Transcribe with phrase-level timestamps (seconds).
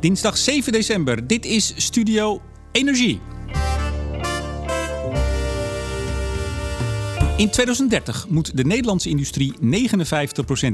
[0.00, 1.26] Dinsdag 7 december.
[1.26, 2.40] Dit is Studio
[2.72, 3.20] Energie.
[7.36, 9.64] In 2030 moet de Nederlandse industrie 59%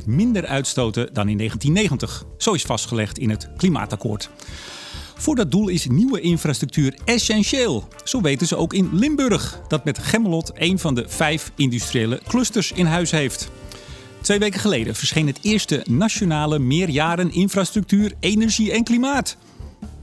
[0.06, 2.24] minder uitstoten dan in 1990.
[2.36, 4.30] Zo is vastgelegd in het klimaatakkoord.
[5.14, 7.88] Voor dat doel is nieuwe infrastructuur essentieel.
[8.04, 12.72] Zo weten ze ook in Limburg, dat met Gemmelot een van de vijf industriële clusters
[12.72, 13.50] in huis heeft.
[14.26, 19.36] Twee weken geleden verscheen het eerste nationale meerjaren infrastructuur, energie en klimaat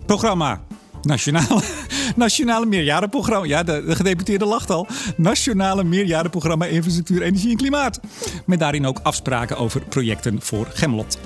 [0.06, 0.64] programma.
[1.02, 1.62] Nationale,
[2.16, 3.48] nationale meerjarenprogramma.
[3.48, 4.88] Ja, de, de gedeputeerde lacht al.
[5.18, 8.00] Nationale meerjarenprogramma Infrastructuur, Energie en Klimaat.
[8.46, 11.18] Met daarin ook afspraken over projecten voor Gemmelot.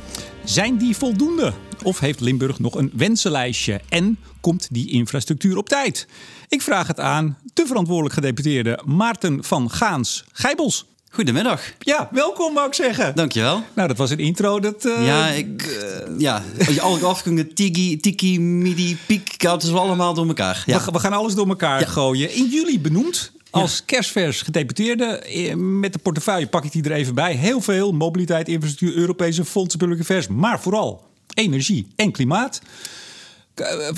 [0.43, 1.53] Zijn die voldoende?
[1.83, 3.81] Of heeft Limburg nog een wensenlijstje?
[3.89, 6.07] En komt die infrastructuur op tijd?
[6.47, 10.85] Ik vraag het aan de verantwoordelijk gedeputeerde Maarten van Gaans Gijbels.
[11.09, 11.61] Goedemiddag.
[11.79, 13.16] Ja, welkom wou ik zeggen.
[13.16, 13.63] Dankjewel.
[13.73, 14.59] Nou, dat was een intro.
[14.59, 19.70] Dat, uh, ja, ik, uh, ja, je alle afgingen, tiki, tiki, midi, piek, het is
[19.70, 20.63] wel allemaal door elkaar.
[20.66, 20.85] Ja.
[20.85, 21.88] We, we, gaan alles door elkaar ja.
[21.88, 22.33] gooien.
[22.33, 25.05] In juli benoemd als kerstvers gedeputeerde.
[25.05, 27.33] Eh, met de portefeuille pak ik die er even bij.
[27.33, 30.28] Heel veel mobiliteit, infrastructuur, Europese fondsen, publieke vers.
[30.28, 32.61] Maar vooral energie en klimaat.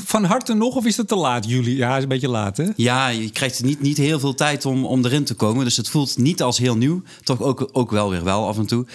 [0.06, 1.78] Van harte nog of is het te laat, juli?
[1.78, 2.66] Ja, is een beetje laat, hè?
[2.76, 5.64] Ja, je krijgt niet, niet heel veel tijd om, om erin te komen.
[5.64, 7.02] Dus het voelt niet als heel nieuw.
[7.24, 8.86] Toch ook, ook wel weer wel af en toe.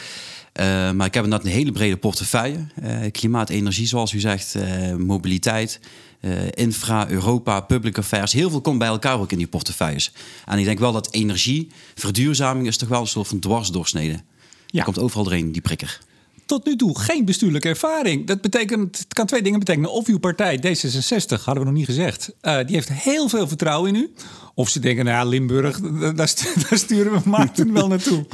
[0.61, 2.59] Uh, maar ik heb inderdaad een hele brede portefeuille.
[2.83, 5.81] Uh, klimaat, energie, zoals u zegt, uh, mobiliteit,
[6.51, 8.33] infra, Europa, public affairs.
[8.33, 10.13] Heel veel komt bij elkaar ook in die portefeuilles.
[10.45, 14.21] En ik denk wel dat energie, verduurzaming is toch wel een soort van dwarsdoorsnede.
[14.67, 14.79] Ja.
[14.79, 16.01] Er komt overal doorheen, die prikker
[16.47, 18.27] tot nu toe geen bestuurlijke ervaring.
[18.27, 19.93] Dat betekent, het kan twee dingen betekenen.
[19.93, 23.95] Of uw partij, D66, hadden we nog niet gezegd, uh, die heeft heel veel vertrouwen
[23.95, 24.13] in u.
[24.55, 25.81] Of ze denken, nou ja, Limburg,
[26.15, 26.29] daar,
[26.71, 28.27] sturen we Maarten wel naartoe.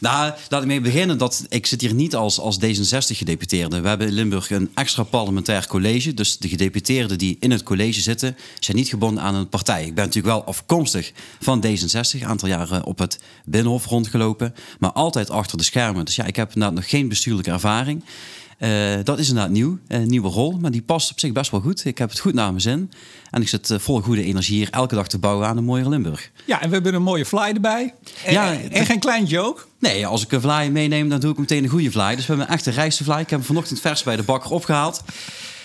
[0.00, 1.18] Nou, laat ik mee beginnen.
[1.18, 3.80] Dat, ik zit hier niet als, als D66-gedeputeerde.
[3.80, 6.14] We hebben in Limburg een extra parlementair college.
[6.14, 8.36] Dus de gedeputeerden die in het college zitten...
[8.58, 9.86] zijn niet gebonden aan een partij.
[9.86, 12.20] Ik ben natuurlijk wel afkomstig van D66.
[12.20, 14.54] Een aantal jaren op het Binnenhof rondgelopen.
[14.78, 16.04] Maar altijd achter de schermen.
[16.04, 18.04] Dus ja, ik heb inderdaad nog geen bestuurlijke ervaring.
[18.58, 21.60] Uh, dat is inderdaad nieuw, een nieuwe rol, maar die past op zich best wel
[21.60, 21.84] goed.
[21.84, 22.92] Ik heb het goed naar mijn zin
[23.30, 25.88] en ik zit uh, vol goede energie hier elke dag te bouwen aan een mooie
[25.88, 26.30] Limburg.
[26.44, 27.94] Ja, en we hebben een mooie fly erbij.
[28.24, 29.62] En, ja, en geen klein joke.
[29.78, 32.14] Nee, als ik een fly meeneem, dan doe ik meteen een goede fly.
[32.14, 33.12] Dus we hebben een echte rijstfly.
[33.12, 35.02] Ik heb hem vanochtend vers bij de bakker opgehaald.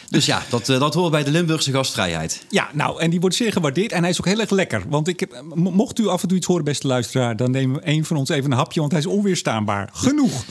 [0.10, 2.46] Dus ja, dat, dat hoort bij de Limburgse gastvrijheid.
[2.50, 3.92] Ja, nou, en die wordt zeer gewaardeerd.
[3.92, 4.84] En hij is ook heel erg lekker.
[4.88, 7.36] Want ik heb, mocht u af en toe iets horen, beste luisteraar...
[7.36, 9.90] dan nemen we een van ons even een hapje, want hij is onweerstaanbaar.
[9.94, 10.44] Genoeg.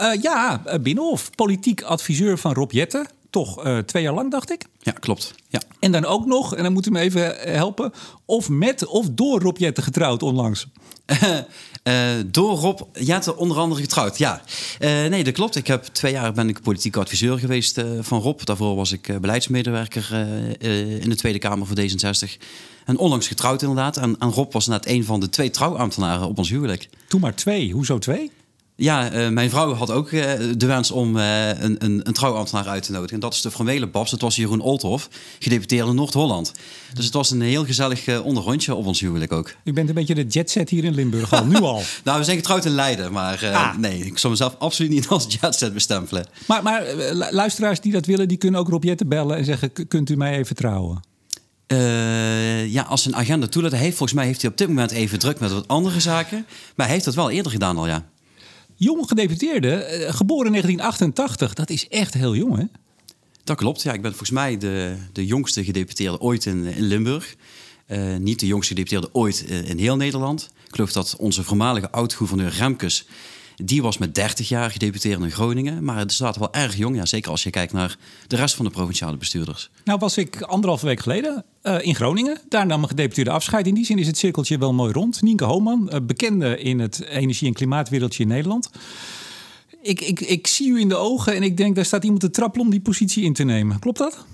[0.00, 3.06] Uh, ja, Binnenhof, politiek adviseur van Rob Jetten.
[3.30, 4.64] Toch uh, twee jaar lang, dacht ik.
[4.78, 5.34] Ja, klopt.
[5.48, 5.62] Ja.
[5.78, 7.92] En dan ook nog, en dan moet u me even helpen...
[8.24, 10.66] of met of door Rob Jetten getrouwd onlangs.
[11.84, 14.42] Uh, door Rob Jetten onder andere getrouwd, ja.
[14.80, 15.56] Uh, nee, dat klopt.
[15.56, 18.40] Ik heb twee jaar ben ik politiek adviseur geweest uh, van Rob.
[18.44, 20.12] Daarvoor was ik beleidsmedewerker
[21.00, 22.42] in de Tweede Kamer voor D66.
[22.84, 23.96] En onlangs getrouwd inderdaad.
[23.96, 26.88] En, en Rob was net een van de twee trouwambtenaren op ons huwelijk.
[27.08, 27.72] Toen maar twee.
[27.72, 28.30] Hoezo twee?
[28.76, 30.22] Ja, uh, mijn vrouw had ook uh,
[30.56, 33.14] de wens om uh, een, een, een, trouwambtenaar uit te nodigen.
[33.14, 34.10] En dat is de Van Babs.
[34.10, 35.08] Dat was Jeroen Olthof,
[35.38, 36.52] gedeputeerde Noord-Holland.
[36.94, 39.54] Dus het was een heel gezellig onderrondje op ons huwelijk ook.
[39.64, 41.82] U bent een beetje de jetset hier in Limburg al, nu al.
[42.04, 43.12] nou, we zijn getrouwd in Leiden.
[43.12, 43.76] Maar ah.
[43.76, 46.26] nee, ik zou mezelf absoluut niet als jetset bestempelen.
[46.46, 46.84] Maar, maar
[47.30, 49.88] luisteraars die dat willen, die kunnen ook Rob Jetten bellen en zeggen...
[49.88, 51.02] kunt u mij even trouwen?
[52.66, 53.72] ja, als zijn agenda toelaat.
[53.72, 56.46] Hij heeft, volgens mij heeft hij op dit moment even druk met wat andere zaken.
[56.74, 58.04] Maar hij heeft dat wel eerder gedaan al, ja.
[58.74, 61.54] Jong gedeputeerde, eh, geboren in 1988.
[61.54, 62.64] Dat is echt heel jong, hè?
[63.44, 63.92] Dat klopt, ja.
[63.92, 67.34] Ik ben volgens mij de, de jongste gedeputeerde ooit in, in Limburg.
[67.88, 70.50] Uh, niet de jongste gedeputeerde ooit in, in heel Nederland.
[70.66, 73.06] Ik geloof dat onze voormalige oud-gouverneur Remkes
[73.56, 75.84] die was met 30 jaar gedeputeerd in Groningen.
[75.84, 78.64] Maar het staat wel erg jong, ja, zeker als je kijkt naar de rest van
[78.64, 79.70] de provinciale bestuurders.
[79.84, 82.40] Nou was ik anderhalve week geleden uh, in Groningen.
[82.48, 83.66] Daar nam een gedeputeerde afscheid.
[83.66, 85.22] In die zin is het cirkeltje wel mooi rond.
[85.22, 88.70] Nienke Hooman, uh, bekende in het energie- en klimaatwereldje in Nederland.
[89.82, 92.30] Ik, ik, ik zie u in de ogen en ik denk, daar staat iemand te
[92.30, 93.78] trappelen om die positie in te nemen.
[93.78, 94.24] Klopt dat?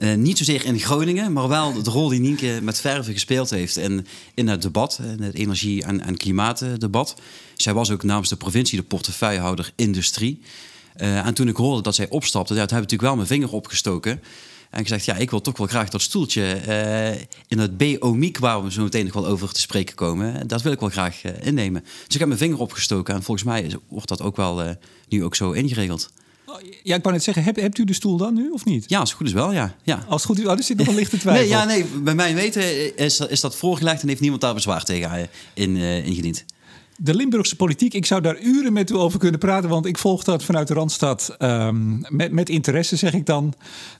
[0.00, 3.76] Uh, niet zozeer in Groningen, maar wel de rol die Nienke met verve gespeeld heeft
[3.76, 7.14] in, het debat, in het energie- en, klimaatdebat.
[7.56, 10.40] Zij was ook namens de provincie de portefeuillehouder industrie.
[11.00, 13.26] Uh, en toen ik hoorde dat zij opstapte, ja, toen heb ik natuurlijk wel mijn
[13.26, 14.22] vinger opgestoken.
[14.70, 16.42] En gezegd, ja, ik wil toch wel graag dat stoeltje
[17.48, 20.72] in het BOMIC, waar we zo meteen nog wel over te spreken komen, dat wil
[20.72, 21.82] ik wel graag innemen.
[21.82, 24.76] Dus ik heb mijn vinger opgestoken en volgens mij wordt dat ook wel
[25.08, 26.10] nu ook zo ingeregeld.
[26.82, 28.84] Ja, ik wou net zeggen, hebt, hebt u de stoel dan nu of niet?
[28.88, 29.74] Ja, als het goed is wel, ja.
[29.82, 30.04] ja.
[30.08, 31.42] Als het goed is, oh, er zit nog een lichte twijfel.
[31.42, 34.84] nee, ja, nee, bij mij weten is, is dat voorgelegd en heeft niemand daar bezwaar
[34.84, 36.44] tegen in, ingediend.
[37.02, 40.24] De Limburgse politiek, ik zou daar uren met u over kunnen praten, want ik volg
[40.24, 43.54] dat vanuit de Randstad um, met, met interesse, zeg ik dan.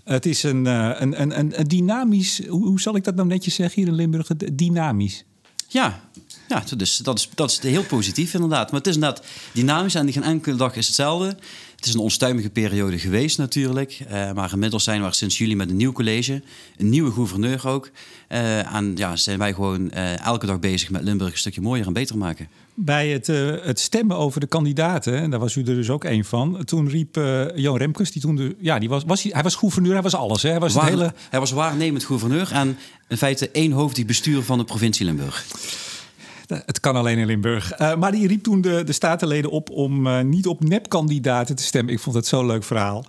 [0.04, 3.54] Het is een, uh, een, een, een, dynamisch, hoe, hoe, zal ik dat nou netjes
[3.54, 4.26] zeggen hier in Limburg?
[4.52, 5.24] Dynamisch.
[5.68, 6.00] Ja,
[6.48, 8.70] ja dus dat, is, dat is heel positief inderdaad.
[8.70, 11.36] Maar het is inderdaad dynamisch en geen enkele dag is hetzelfde.
[11.80, 14.00] Het is een onstuimige periode geweest natuurlijk.
[14.10, 16.42] Uh, maar inmiddels zijn we sinds juli met een nieuw college.
[16.76, 17.90] Een nieuwe gouverneur ook.
[18.28, 21.86] Uh, en ja, zijn wij gewoon uh, elke dag bezig met Limburg een stukje mooier
[21.86, 22.48] en beter maken.
[22.74, 23.26] Bij het,
[23.62, 26.64] het stemmen over de kandidaten, en daar was u er dus ook een van.
[26.64, 27.14] Toen riep
[27.54, 30.14] Jan Remkes, die toen de, ja, die was, was hij, hij was gouverneur, hij was
[30.14, 30.42] alles.
[30.42, 30.50] Hè?
[30.50, 31.12] Hij, was Waar, het hele...
[31.30, 32.78] hij was waarnemend gouverneur en
[33.08, 35.46] in feite één hoofdig bestuur van de provincie Limburg.
[36.54, 37.80] Het kan alleen in Limburg.
[37.80, 41.62] Uh, maar die riep toen de, de statenleden op om uh, niet op nepkandidaten te
[41.62, 41.92] stemmen.
[41.94, 43.04] Ik vond het zo'n leuk verhaal.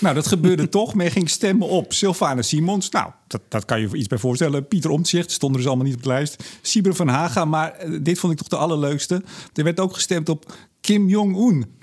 [0.00, 0.94] Nou, dat gebeurde toch.
[0.94, 2.88] Men ging stemmen op Sylvana Simons.
[2.88, 4.68] Nou, dat, dat kan je iets bij voorstellen.
[4.68, 6.44] Pieter Omtzigt stond er dus allemaal niet op de lijst.
[6.62, 7.44] Sieber van Haga.
[7.44, 9.22] Maar uh, dit vond ik toch de allerleukste.
[9.54, 11.80] Er werd ook gestemd op Kim Jong-un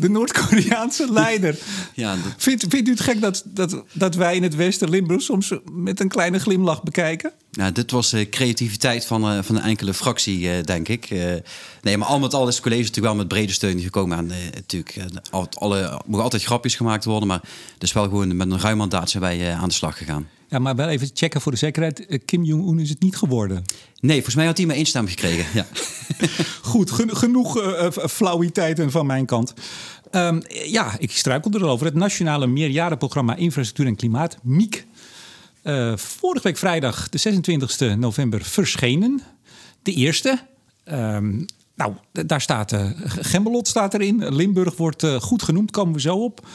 [0.00, 1.58] de Noord-Koreaanse leider.
[1.94, 2.34] Ja, dat...
[2.36, 6.00] vindt, vindt u het gek dat, dat, dat wij in het Westen Limburg soms met
[6.00, 7.32] een kleine glimlach bekijken?
[7.52, 11.10] Nou, dit was uh, creativiteit van, uh, van een enkele fractie, uh, denk ik.
[11.82, 14.18] nee, maar al met al is het college natuurlijk wel met brede steun gekomen.
[14.18, 14.96] En natuurlijk,
[15.58, 17.42] alle, mogen altijd grapjes gemaakt worden, maar
[17.78, 20.28] dus wel gewoon met een ruim mandaat zijn wij aan de slag gegaan.
[20.48, 22.20] Ja, maar wel even checken voor de zekerheid.
[22.24, 23.64] Kim Jong-un is het niet geworden.
[24.00, 25.44] Nee, volgens mij had hij maar één stem gekregen.
[25.54, 25.66] Ja.
[26.62, 29.54] Goed, genoeg uh, flauwiteiten van mijn kant.
[30.10, 31.86] Um, ja, ik struikel erover.
[31.86, 34.86] Het Nationale Meerjarenprogramma Infrastructuur en Klimaat, MIEK.
[35.64, 39.22] Uh, vorige week vrijdag, de 26 november, verschenen.
[39.82, 40.38] De eerste.
[40.84, 44.34] Um, nou, daar staat uh, Gemmelot staat erin.
[44.34, 46.46] Limburg wordt uh, goed genoemd, komen we zo op.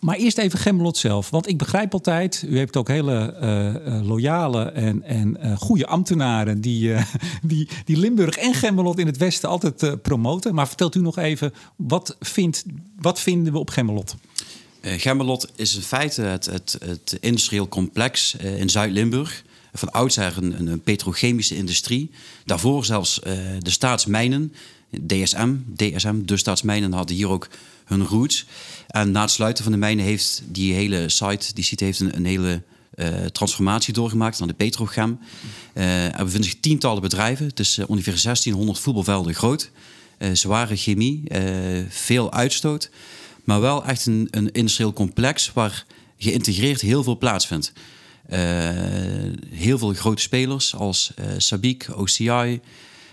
[0.00, 1.30] Maar eerst even Gemmelot zelf.
[1.30, 3.36] Want ik begrijp altijd, u hebt ook hele
[3.84, 6.94] uh, loyale en, en uh, goede ambtenaren die,
[7.42, 10.54] die, die Limburg en Gemmelot in het Westen altijd promoten.
[10.54, 12.64] Maar vertelt u nog even, wat, vindt,
[13.00, 14.14] wat vinden we op Gemmelot?
[14.82, 19.44] Gemmelot is in feite het, het, het industrieel complex in Zuid-Limburg.
[19.72, 22.10] Van oudsher een, een, petrochemische industrie.
[22.44, 23.20] Daarvoor zelfs
[23.58, 24.52] de staatsmijnen,
[25.06, 25.54] DSM.
[25.76, 27.48] DSM, de staatsmijnen, hadden hier ook
[27.84, 28.46] hun roots.
[28.86, 32.24] En na het sluiten van de mijnen heeft die hele site, die site heeft een,
[32.24, 32.62] hele
[32.94, 35.18] uh, transformatie doorgemaakt naar de Petrochem.
[35.74, 37.44] Uh, er bevinden zich tientallen bedrijven.
[37.46, 39.70] Uh, ongeveer 1600 voetbalvelden groot.
[40.32, 41.22] zware chemie,
[41.88, 42.90] veel uitstoot.
[43.44, 45.84] Maar wel echt een, een industrieel complex waar
[46.18, 47.72] geïntegreerd heel veel plaatsvindt.
[49.50, 52.60] heel veel grote spelers als Sabic, OCI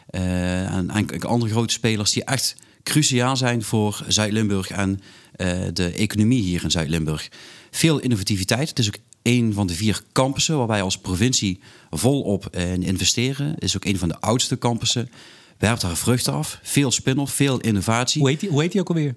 [0.10, 4.90] en, en andere grote spelers die echt cruciaal zijn voor Zuid-Limburg en
[5.38, 7.30] uh, de economie hier in Zuid-Limburg.
[7.72, 8.70] Veel innovativiteit.
[8.70, 11.60] Het is ook een van de vier campussen waar wij als provincie
[11.90, 13.48] volop uh, investeren.
[13.48, 15.10] Het is ook een van de oudste campussen.
[15.58, 16.60] Werpt daar vruchten af.
[16.64, 18.22] Veel spin-off, veel innovatie.
[18.22, 19.16] Hoe heet die, hoe heet die ook alweer?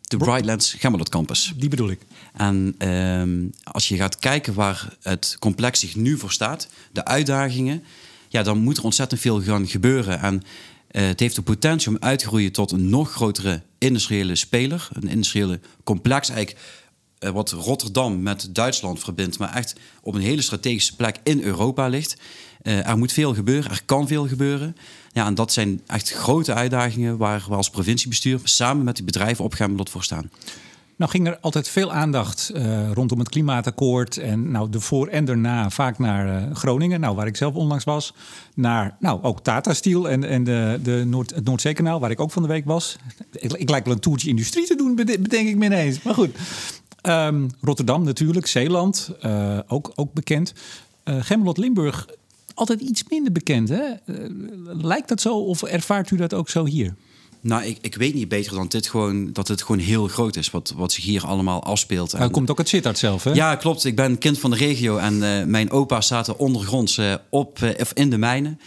[0.00, 1.52] De Brightlands Gemmelot Campus.
[1.56, 2.00] Die bedoel ik.
[2.36, 7.82] En um, als je gaat kijken waar het complex zich nu voor staat, de uitdagingen,
[8.34, 10.20] ja, dan moet er ontzettend veel gaan gebeuren.
[10.20, 14.34] En uh, het heeft de potentie om uit te groeien tot een nog grotere industriële
[14.34, 14.88] speler.
[14.92, 16.60] Een industriële complex eigenlijk
[17.20, 21.86] uh, wat Rotterdam met Duitsland verbindt, maar echt op een hele strategische plek in Europa
[21.88, 22.16] ligt.
[22.62, 24.76] Uh, er moet veel gebeuren, er kan veel gebeuren.
[25.12, 29.44] Ja, en dat zijn echt grote uitdagingen waar we als provinciebestuur samen met die bedrijven
[29.44, 30.30] op gaan voor staan.
[30.96, 34.16] Nou ging er altijd veel aandacht uh, rondom het klimaatakkoord.
[34.16, 37.84] En nou, de voor en daarna vaak naar uh, Groningen, nou, waar ik zelf onlangs
[37.84, 38.14] was.
[38.54, 42.30] Naar nou, ook Tata Steel en, en de, de Noord, het Noordzeekanaal, waar ik ook
[42.30, 42.96] van de week was.
[43.32, 46.02] Ik, ik lijk wel een toertje industrie te doen, bedenk ik me ineens.
[46.02, 46.36] Maar goed,
[47.02, 50.52] um, Rotterdam natuurlijk, Zeeland, uh, ook, ook bekend.
[51.04, 52.08] Gemmelot, Limburg,
[52.54, 53.68] altijd iets minder bekend.
[53.68, 53.92] Hè?
[54.64, 56.94] lijkt dat zo of ervaart u dat ook zo hier?
[57.44, 60.50] Nou, ik, ik weet niet beter dan dit gewoon dat het gewoon heel groot is
[60.50, 62.12] wat, wat zich hier allemaal afspeelt.
[62.12, 63.32] En, komt ook het Sittard zelf, hè?
[63.32, 63.84] Ja, klopt.
[63.84, 67.70] Ik ben kind van de regio en uh, mijn opa zaten ondergronds uh, op uh,
[67.80, 68.60] of in de mijnen.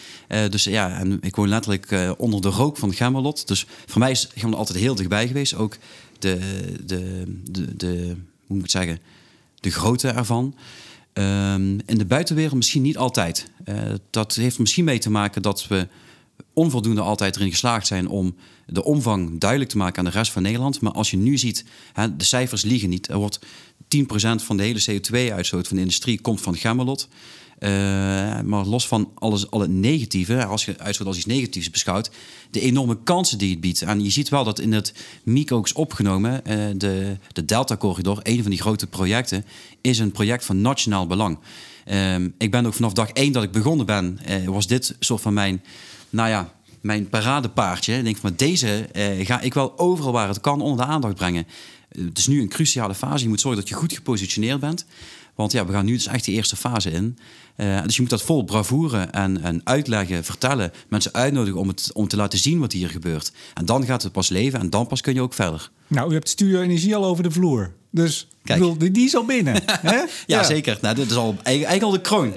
[0.50, 3.48] dus ja, en ik woon letterlijk onder de rook van Gemmelot.
[3.48, 5.56] Dus voor mij is Gemmelot altijd heel dichtbij geweest.
[5.56, 5.78] Ook
[6.20, 6.40] de,
[6.86, 8.16] de, de, de
[8.48, 9.00] hoe moet ik het zeggen,
[9.60, 10.56] de grootte ervan.
[11.14, 13.48] Um, in de buitenwereld misschien niet altijd.
[14.10, 15.88] dat heeft misschien mee te maken dat we
[16.58, 18.36] onvoldoende altijd erin geslaagd zijn om
[18.66, 20.82] de omvang duidelijk te maken aan de rest van Nederland.
[20.82, 23.08] Maar als je nu ziet, hè, de cijfers liegen niet.
[23.08, 23.40] Er wordt
[23.88, 27.08] 10% van de hele CO2-uitstoot van de industrie komt van Gemmelot.
[27.60, 27.70] Uh,
[28.42, 32.12] maar los van alles, al het negatieve, als je uitstoot als iets negatiefs beschouwt,
[32.52, 33.82] de enorme kansen die het biedt.
[33.82, 38.42] En je ziet wel dat in het MICO is opgenomen, uh, de, de Delta-corridor, een
[38.42, 39.46] van die grote projecten,
[39.82, 41.38] is een project van nationaal belang.
[41.88, 45.22] Uh, ik ben ook vanaf dag één dat ik begonnen ben, uh, was dit soort
[45.22, 45.64] van mijn,
[46.18, 47.98] nou ja, mijn paradepaardje.
[47.98, 51.16] Ik denk van deze eh, ga ik wel overal waar het kan onder de aandacht
[51.16, 51.48] brengen.
[51.90, 53.24] Eh, het is nu een cruciale fase.
[53.24, 54.86] Je moet zorgen dat je goed gepositioneerd bent.
[55.36, 57.18] Want ja, we gaan nu dus echt de eerste fase in.
[57.58, 61.90] Uh, dus je moet dat vol bravoure en, en uitleggen, vertellen, mensen uitnodigen om, het,
[61.94, 63.32] om te laten zien wat hier gebeurt.
[63.54, 65.70] En dan gaat het pas leven en dan pas kun je ook verder.
[65.88, 67.74] Nou, u hebt Studio Energie al over de vloer.
[67.92, 68.60] Dus Kijk.
[68.60, 69.54] Bedoel, die is al binnen.
[69.82, 69.96] hè?
[69.96, 70.78] Ja, ja, zeker.
[70.82, 72.34] Nou, dit is al eigenlijk al de kroon.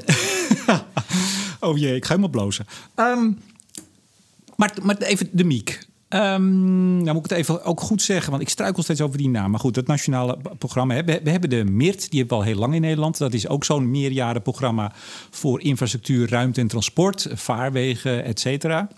[1.60, 2.66] oh jee, ik ga helemaal blozen.
[2.96, 3.38] Um,
[4.60, 5.88] maar, maar even de Miek.
[6.08, 9.28] Um, nou moet ik het even ook goed zeggen, want ik struikel steeds over die
[9.28, 9.50] naam.
[9.50, 11.04] Maar goed, het nationale programma.
[11.04, 13.18] We, hebben de MIRT, die hebben we al heel lang in Nederland.
[13.18, 14.92] Dat is ook zo'n meerjarenprogramma
[15.30, 18.88] voor infrastructuur, ruimte en transport, vaarwegen, et cetera.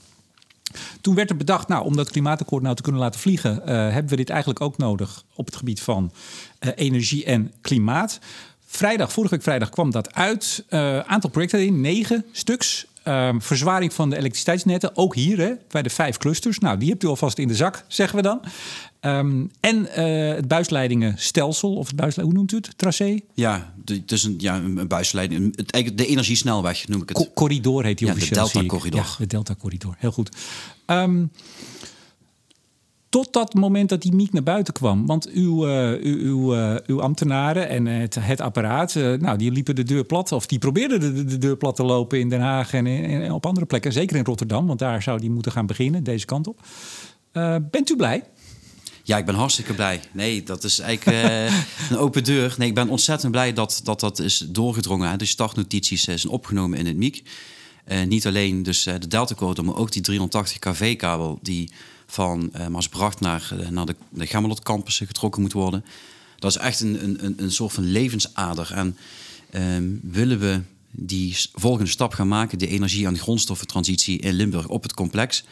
[1.01, 4.09] Toen werd er bedacht, nou, om dat klimaatakkoord nou te kunnen laten vliegen, uh, hebben
[4.09, 6.13] we dit eigenlijk ook nodig op het gebied van
[6.61, 8.19] uh, energie en klimaat.
[8.67, 10.65] Vrijdag, vorige week vrijdag kwam dat uit.
[10.71, 12.87] Uh, aantal projecten in, negen stuks.
[13.09, 16.59] Um, verzwaring van de elektriciteitsnetten, ook hier hè, bij de vijf clusters.
[16.59, 18.41] Nou, die hebt u alvast in de zak, zeggen we dan.
[19.01, 22.79] Um, en uh, het buisleidingenstelsel, of het buisleiding, hoe noemt u het?
[22.79, 23.19] Tracé?
[23.35, 25.57] Ja, het is een, ja, een buisleiding.
[25.57, 27.19] Het, de energiesnelweg noem ik het.
[27.19, 28.45] Co corridor heet die ja, officieel.
[28.45, 29.01] De Delta-corridor.
[29.01, 29.95] Ja, de Delta-corridor.
[29.99, 30.37] Heel goed.
[30.87, 31.31] Um,
[33.13, 35.07] tot dat moment dat die Miek naar buiten kwam.
[35.07, 39.75] Want uw, uh, uw, uh, uw ambtenaren en het, het apparaat, uh, nou, die liepen
[39.75, 40.33] de deur plat.
[40.33, 43.33] Of die probeerden de, de deur plat te lopen in Den Haag en, en, en,
[43.33, 43.93] op andere plekken.
[43.93, 46.61] Zeker in Rotterdam, want daar zou die moeten gaan beginnen, deze kant op.
[47.71, 48.25] bent u blij?
[49.03, 50.01] Ja, ik ben hartstikke blij.
[50.13, 51.51] Nee, dat is eigenlijk
[51.91, 52.55] een open deur.
[52.59, 55.19] Nee, ik ben ontzettend blij dat dat, dat is doorgedrongen.
[55.19, 57.23] De startnotities zijn opgenomen in het MIEK.
[58.07, 61.39] niet alleen dus de Delta-code, maar ook die 380 kV-kabel...
[61.43, 61.71] die
[62.13, 65.85] van uh, Maasbracht naar, uh, naar de, de Gemmelot campus getrokken moet worden.
[66.39, 68.73] Dat is echt een, een, een soort van levensader.
[68.73, 68.97] En
[69.51, 74.83] ehm, willen we die volgende stap gaan maken, de energie- en grondstoffentransitie in Limburg op
[74.83, 75.45] het complex,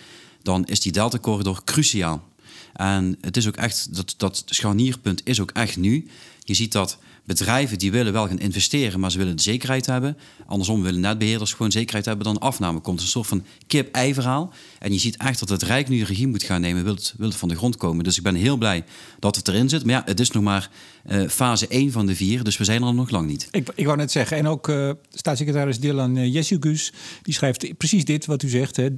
[0.42, 2.28] dan is die Delta-corridor cruciaal.
[2.72, 6.08] En het is ook echt, dat, dat scharnierpunt is ook echt nu.
[6.44, 6.98] Je ziet dat
[7.30, 10.16] bedrijven die willen wel gaan investeren, maar ze willen de zekerheid hebben.
[10.46, 13.00] Andersom willen netbeheerders gewoon zekerheid hebben dan afname komt.
[13.00, 14.52] Een soort van kip-ei verhaal.
[14.78, 17.30] En je ziet echt dat het Rijk nu regie moet gaan nemen, wil het, wil
[17.30, 18.04] van de grond komen.
[18.04, 18.84] Dus ik ben heel blij
[19.18, 19.84] dat het erin zit.
[19.84, 20.70] Maar ja, het is nog maar
[21.10, 23.48] uh, fase 1 van de vier, dus we zijn er nog lang niet.
[23.50, 28.04] Ik, ik wou net zeggen, en ook uh, staatssecretaris Dylan uh, Jessugus, die schrijft precies
[28.04, 28.76] dit wat u zegt.
[28.76, 28.88] Hè.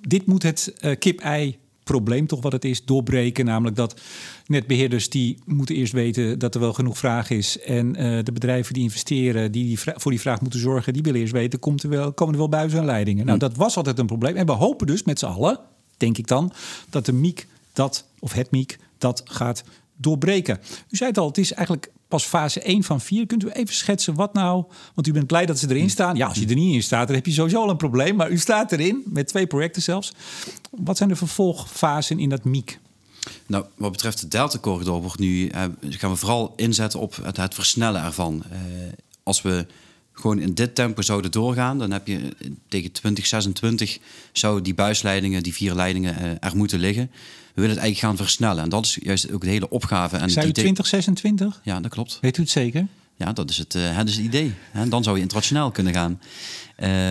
[0.00, 3.44] Dit moet het kip-ei probleem toch wat het is doorbreken.
[3.44, 4.00] Namelijk dat
[4.46, 7.58] netbeheerders die moeten eerst weten dat er wel genoeg vraag is.
[7.58, 11.20] En uh, de bedrijven die investeren, die, die voor die vraag moeten zorgen, die willen
[11.20, 13.26] eerst weten, komt er wel, komen er wel buizen en leidingen.
[13.26, 13.44] Nou, hm.
[13.44, 14.36] dat was altijd een probleem.
[14.36, 15.60] En we hopen dus met z'n allen,
[15.96, 16.52] denk ik dan,
[16.90, 19.64] dat de MIek dat, of het MIek, dat gaat
[19.96, 20.58] doorbreken.
[20.88, 23.26] U zei het al, het is eigenlijk pas fase 1 van 4.
[23.26, 24.64] Kunt u even schetsen wat nou?
[24.94, 26.16] Want u bent blij dat ze erin staan.
[26.16, 28.16] Ja, als je er niet in staat, dan heb je sowieso al een probleem.
[28.16, 30.12] Maar u staat erin, met twee projecten zelfs.
[30.70, 32.78] Wat zijn de vervolgfasen in dat MIEK?
[33.46, 38.02] Nou, wat betreft de Delta-corridor wordt nu, eh, gaan we vooral inzetten op het, versnellen
[38.02, 38.42] ervan.
[38.50, 38.58] Eh,
[39.22, 39.66] als we
[40.12, 43.98] gewoon in dit tempo zouden doorgaan, dan heb je eh, tegen 2026
[44.32, 47.10] zou die buisleidingen, die vier leidingen er moeten liggen.
[47.54, 48.62] We willen het eigenlijk gaan versnellen.
[48.62, 50.16] En dat is juist ook de hele opgave.
[50.16, 51.60] En Zijn u 2026?
[51.64, 52.18] Ja, dat klopt.
[52.20, 52.86] Weet u het zeker?
[53.16, 54.54] Ja, dat is het, uh, het, is het idee.
[54.72, 56.20] En dan zou je internationaal kunnen gaan.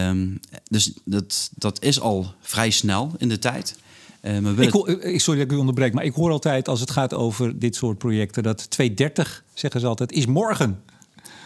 [0.10, 3.76] Um, dus dat, dat is al vrij snel in de tijd.
[4.22, 6.92] Uh, maar ik hoor, sorry dat ik u onderbreek, maar ik hoor altijd als het
[6.92, 10.82] gaat over dit soort projecten dat 230, zeggen ze altijd, is morgen.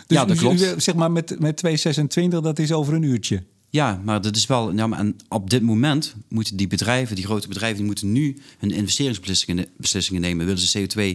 [0.08, 0.62] Dus ja, dat klopt.
[0.62, 3.44] U, zeg maar met, met 226, dat is over een uurtje.
[3.74, 4.74] Ja, maar dat is wel.
[4.74, 8.72] Maar en op dit moment moeten die bedrijven, die grote bedrijven, die moeten nu hun
[8.72, 10.46] investeringsbeslissingen beslissingen nemen.
[10.46, 11.14] Willen ze CO2 uh,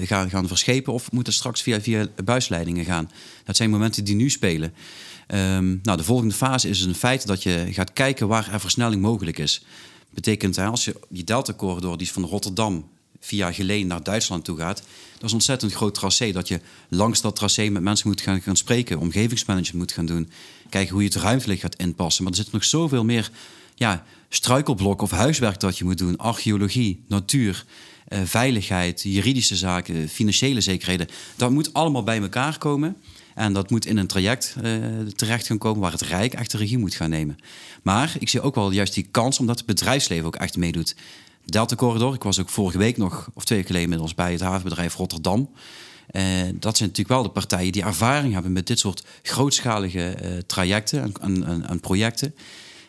[0.00, 3.10] eh, gaan, gaan verschepen of moeten straks via, via buisleidingen gaan?
[3.44, 4.74] Dat zijn momenten die nu spelen.
[5.28, 9.02] Um, nou, de volgende fase is een feit dat je gaat kijken waar er versnelling
[9.02, 9.64] mogelijk is.
[10.10, 12.88] Betekent als je die Delta-corridor, die is van Rotterdam
[13.24, 14.82] via Geleen naar Duitsland toe gaat.
[15.14, 16.32] Dat is ontzettend groot tracé.
[16.32, 20.30] Dat je langs dat tracé met mensen moet gaan, spreken, omgevingsmanagement moet gaan doen.
[20.68, 22.24] Kijken hoe je het ruimtelijk gaat inpassen.
[22.24, 23.30] Maar er zit nog zoveel meer
[23.74, 26.16] ja, struikelblokken of huiswerk dat je moet doen.
[26.16, 27.64] Archeologie, natuur,
[28.08, 31.08] eh, veiligheid, juridische zaken, financiële zekerheden.
[31.36, 32.96] Dat moet allemaal bij elkaar komen.
[33.34, 34.74] En dat moet in een traject uh,
[35.16, 37.38] terecht gaan komen waar het Rijk echt de regie moet gaan nemen.
[37.82, 40.94] Maar ik zie ook wel juist die kans omdat het bedrijfsleven ook echt meedoet.
[41.44, 42.14] Delta Corridor.
[42.14, 45.50] Ik was ook vorige week nog, of twee weken geleden inmiddels, bij het havenbedrijf Rotterdam.
[46.12, 46.22] Uh,
[46.54, 51.02] dat zijn natuurlijk wel de partijen die ervaring hebben met dit soort grootschalige uh, trajecten
[51.20, 52.34] en, en, en projecten.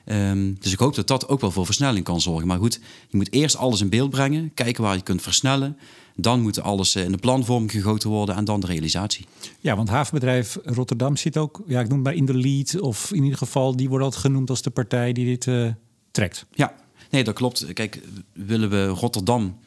[0.06, 2.48] Um, dus ik hoop dat dat ook wel voor versnelling kan zorgen.
[2.48, 2.80] Maar goed,
[3.10, 5.78] je moet eerst alles in beeld brengen, kijken waar je kunt versnellen.
[6.16, 9.26] Dan moet alles eh, in de planvorm gegoten worden en dan de realisatie.
[9.60, 13.24] Ja, want havenbedrijf Rotterdam zit ook, ja, ik noem maar in de lead, of in
[13.24, 15.70] ieder geval, die wordt altijd genoemd als de partij die dit uh,
[16.12, 16.46] trekt.
[16.52, 16.74] Ja,
[17.14, 17.74] Nee, dat klopt.
[17.74, 18.02] Kijk,
[18.34, 19.58] willen we Rotterdam,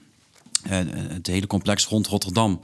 [0.67, 2.61] uh, het hele complex rond Rotterdam,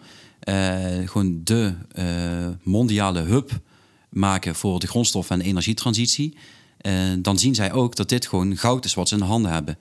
[0.49, 3.61] uh, gewoon de uh, mondiale hub
[4.09, 6.37] maken voor de grondstof- en energietransitie,
[7.19, 9.79] dan zien zij ook dat dit gewoon goud is wat ze in de handen hebben.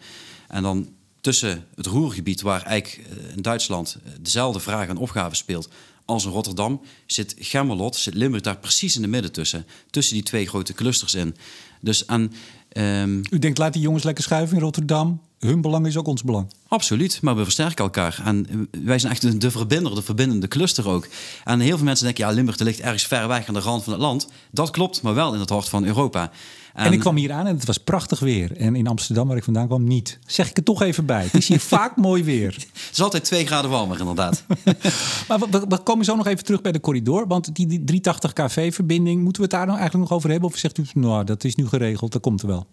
[0.48, 0.89] En dan
[1.22, 5.70] tussen het Roergebied, waar eigenlijk in Duitsland dezelfde vraag en opgave speelt,
[6.05, 9.65] als in Rotterdam zit Gemmelot, zit Limburg daar precies in de midden tussen.
[9.89, 11.36] Tussen die twee grote clusters in.
[11.81, 12.34] Dus aan,
[12.77, 13.21] um...
[13.29, 15.21] U denkt, laat die jongens lekker schuiven in Rotterdam.
[15.41, 16.53] Hun belang is ook ons belang.
[16.67, 18.21] Absoluut, maar we versterken elkaar.
[18.25, 21.07] En wij zijn echt de verbinder, de verbindende cluster ook.
[21.43, 23.93] En heel veel mensen denken, ja, Limburg ligt ergens ver weg aan de rand van
[23.93, 24.27] het land.
[24.51, 26.31] Dat klopt, maar wel in het hart van Europa.
[26.74, 28.57] En, ik kwam hier aan en het was prachtig weer.
[28.57, 30.19] En in Amsterdam, waar ik vandaan kwam, niet.
[30.25, 31.24] Zeg ik er toch even bij.
[31.24, 32.53] Het is hier vaak mooi weer.
[32.53, 34.43] Het is altijd twee graden warmer, inderdaad.
[35.27, 37.27] maar we, we, komen zo nog even terug bij de corridor.
[37.27, 40.50] Want die, die 380 kV-verbinding, moeten we het daar nou eigenlijk nog over hebben?
[40.50, 42.67] Of zegt u, nou, dat is nu geregeld, dat komt er wel?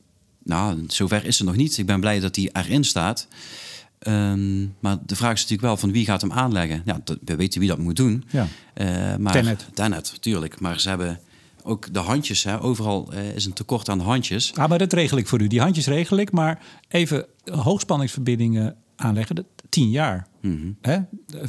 [0.48, 1.78] Nou, zover is het nog niet.
[1.78, 3.28] Ik ben blij dat die erin staat.
[3.98, 6.82] Ehm, maar de vraag is natuurlijk wel van wie gaat hem aanleggen.
[6.84, 8.24] Ja, we weten wie dat moet doen.
[8.30, 8.46] Ja.
[8.74, 9.68] Uh, maar, Tenet.
[9.74, 10.60] Tenet, tuurlijk.
[10.60, 11.20] Maar ze hebben
[11.62, 12.44] ook de handjes.
[12.44, 12.60] Hè.
[12.60, 14.54] Overal uh, is een tekort aan handjes.
[14.54, 15.46] Ah, maar dat regel ik voor u.
[15.46, 16.32] Die handjes regel ik.
[16.32, 20.26] Maar even hoogspanningsverbindingen aanleggen, dat, tien jaar.
[20.40, 20.98] Mm Hè?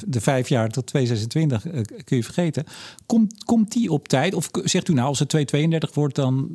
[0.08, 2.64] De, vijf jaar tot 226 uh, eh, kun je vergeten.
[3.06, 4.34] Komt, komt die op tijd?
[4.34, 6.50] Of zegt u nou, als het 232 wordt, dan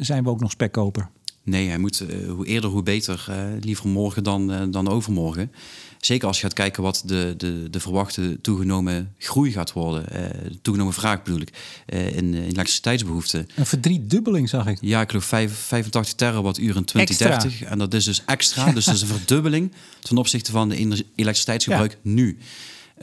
[0.00, 1.10] zijn we ook nog spekkoper?
[1.50, 3.26] Nee, hij moet uh, hoe eerder, hoe beter.
[3.30, 5.50] Uh, liever morgen dan, dan overmorgen.
[6.00, 10.04] Zeker als je gaat kijken wat de, de, de verwachte toegenomen groei gaat worden.
[10.12, 11.52] Uh, toegenomen vraag bedoel ik.
[11.86, 13.48] Uh, in, in elektriciteitsbehoeften.
[13.54, 14.78] Een verdriedubbeling zag ik.
[14.80, 17.62] Ja, ik geloof 5, 85 terawattuur in 2030.
[17.62, 18.72] En dat is dus extra.
[18.72, 22.38] dus dat is een verdubbeling ten opzichte van de elektriciteitsgebruik nu.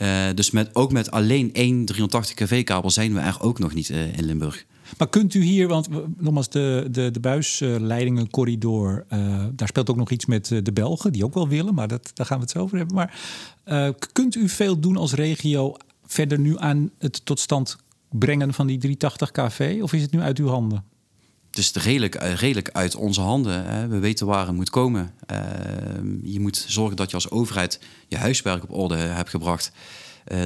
[0.01, 3.89] Uh, dus met, ook met alleen één 380 kV-kabel zijn we er ook nog niet
[3.89, 4.65] in Limburg.
[4.97, 10.09] Maar kunt u hier, want nogmaals, de, de, de buisleidingencorridor, uh, daar speelt ook nog
[10.09, 12.51] iets met eh, de Belgen, die ook wel willen, maar dat, daar gaan we het
[12.51, 12.95] zo over hebben.
[12.95, 13.19] Maar
[13.65, 15.75] uh, kunt u veel doen als regio
[16.05, 17.77] verder nu aan het tot stand
[18.09, 19.79] brengen van die 380 kV?
[19.81, 20.83] Of is het nu uit uw handen?
[21.49, 23.89] Het is redelijk, redelijk uit onze handen.
[23.89, 25.13] We weten waar het moet komen.
[26.23, 29.71] Je moet zorgen dat je als overheid je huiswerk op orde hebt gebracht.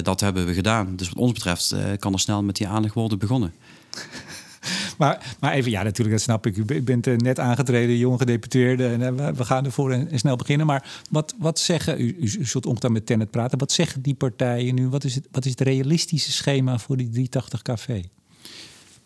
[0.02, 0.96] Dat hebben we gedaan.
[0.96, 3.52] Dus wat ons betreft kan er snel met die aanleg worden begonnen.
[4.98, 6.56] maar, maar even, ja, natuurlijk, dat snap ik.
[6.56, 8.86] U bent uh, net aangetreden, jonge gedeputeerde.
[8.86, 10.66] En uh, we gaan ervoor en, snel beginnen.
[10.66, 13.58] Maar wat, wat zeggen, u, u, zult ongetwijfeld met Tennet praten.
[13.58, 14.88] Wat zeggen die partijen nu?
[14.88, 18.02] Wat is het, wat is het realistische schema voor die 380 kV?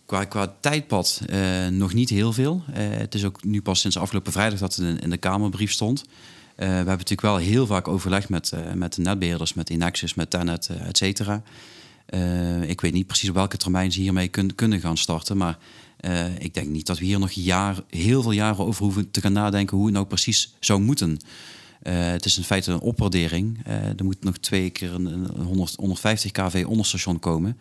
[0.06, 2.62] Qua, tijdpad uh, nog niet heel veel.
[2.72, 6.04] het is ook nu pas sinds afgelopen vrijdag dat het in, de Kamerbrief stond.
[6.56, 10.68] we hebben natuurlijk wel heel vaak overlegd met, met de netbeheerders, met Inexus, met Tenet,
[10.68, 11.42] et cetera.
[12.14, 15.36] Uh, ik weet niet precies op welke termijn ze hiermee kun, kunnen gaan starten.
[15.36, 15.58] Maar
[16.00, 19.20] uh, ik denk niet dat we hier nog jaar, heel veel jaren over hoeven te
[19.20, 21.10] gaan nadenken hoe het nou precies zou moeten.
[21.82, 23.66] Uh, het is in feite een opwaardering.
[23.66, 27.58] er moet nog twee keer een, een 100, 150 kV onderstation komen.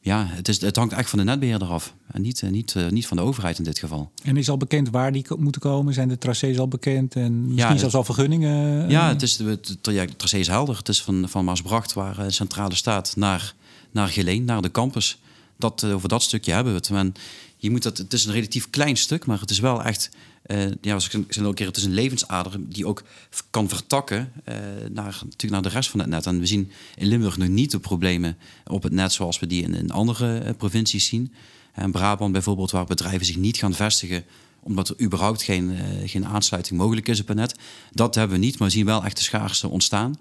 [0.00, 1.94] Ja, het, is, het hangt echt van de netbeheerder af.
[2.10, 4.10] En niet, niet, niet van de overheid in dit geval.
[4.22, 5.94] En is al bekend waar die moeten komen?
[5.94, 7.14] Zijn de tracés al bekend?
[7.14, 8.88] En misschien ja, zelfs al vergunningen?
[8.90, 10.76] Ja, het, is, het, het tracé is helder.
[10.76, 13.54] Het is van, van Maasbracht, waar de centrale staat, naar
[13.92, 15.18] naar Geleen, naar de campus.
[15.56, 17.18] Dat, uh, over dat stukje hebben we het.
[17.56, 20.10] Je moet dat, het is een relatief klein stuk, maar het is wel echt.
[20.46, 23.02] Uh, ja, ik zei keer, het is een levensader die ook
[23.50, 24.54] kan vertakken uh,
[24.90, 26.26] naar, natuurlijk naar de rest van het net.
[26.26, 29.62] En we zien in Limburg nog niet de problemen op het net zoals we die
[29.62, 31.32] in, in andere provincies zien.
[31.72, 34.24] En Brabant bijvoorbeeld, waar bedrijven zich niet gaan vestigen
[34.64, 37.54] omdat er überhaupt geen, geen aansluiting mogelijk is op het net.
[37.92, 40.16] Dat hebben we niet, maar we zien wel echt de schaarste ontstaan.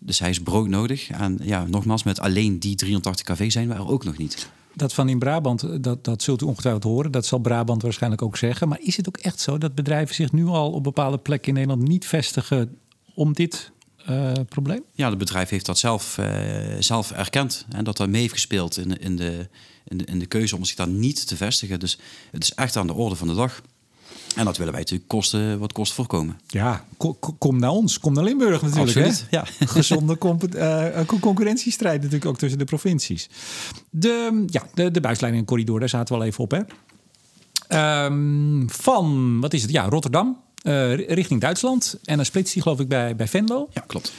[0.00, 1.10] Dus hij is broodnodig.
[1.10, 4.48] En ja, nogmaals, met alleen die 380 kV zijn we er ook nog niet.
[4.74, 7.12] Dat van in Brabant, dat, dat zult u ongetwijfeld horen.
[7.12, 8.68] Dat zal Brabant waarschijnlijk ook zeggen.
[8.68, 11.54] Maar is het ook echt zo dat bedrijven zich nu al op bepaalde plekken in
[11.54, 12.78] Nederland niet vestigen
[13.14, 13.70] om dit
[14.10, 14.82] uh, probleem?
[14.92, 16.26] Ja, het bedrijf heeft dat zelf, uh,
[16.78, 17.66] zelf erkend.
[17.68, 19.48] En dat dat mee heeft gespeeld in, in, de,
[19.84, 21.80] in, de, in de keuze om zich daar niet te vestigen.
[21.80, 21.98] Dus
[22.30, 23.62] het is echt aan de orde van de dag.
[24.36, 26.40] En dat willen wij natuurlijk kosten, wat kosten voorkomen.
[26.46, 26.84] Ja,
[27.38, 28.00] kom naar ons.
[28.00, 28.96] Kom naar Limburg natuurlijk.
[28.96, 29.44] Absoluut, Ja.
[29.66, 30.18] Gezonde
[30.54, 33.28] uh, concurrentiestrijd natuurlijk ook tussen de provincies.
[33.90, 36.50] De, ja, de, de en corridor, daar zaten we al even op.
[36.50, 36.60] Hè?
[38.04, 39.70] Um, van, wat is het?
[39.70, 41.98] Ja, Rotterdam uh, richting Duitsland.
[42.04, 43.68] En dan splitst die geloof ik bij, bij Venlo.
[43.72, 44.12] Ja, klopt.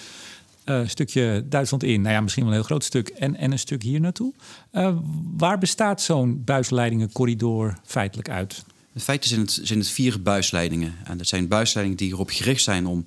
[0.65, 2.01] Uh, een stukje Duitsland in.
[2.01, 3.07] Nou ja, misschien wel een heel groot stuk.
[3.07, 4.33] En, en een stuk hier naartoe.
[4.71, 4.95] Uh,
[5.37, 8.63] waar bestaat zo'n buisleidingencorridor feitelijk uit?
[8.99, 10.95] In feite zijn het, zijn het vier buisleidingen.
[11.03, 13.05] En dat zijn buisleidingen die erop gericht zijn om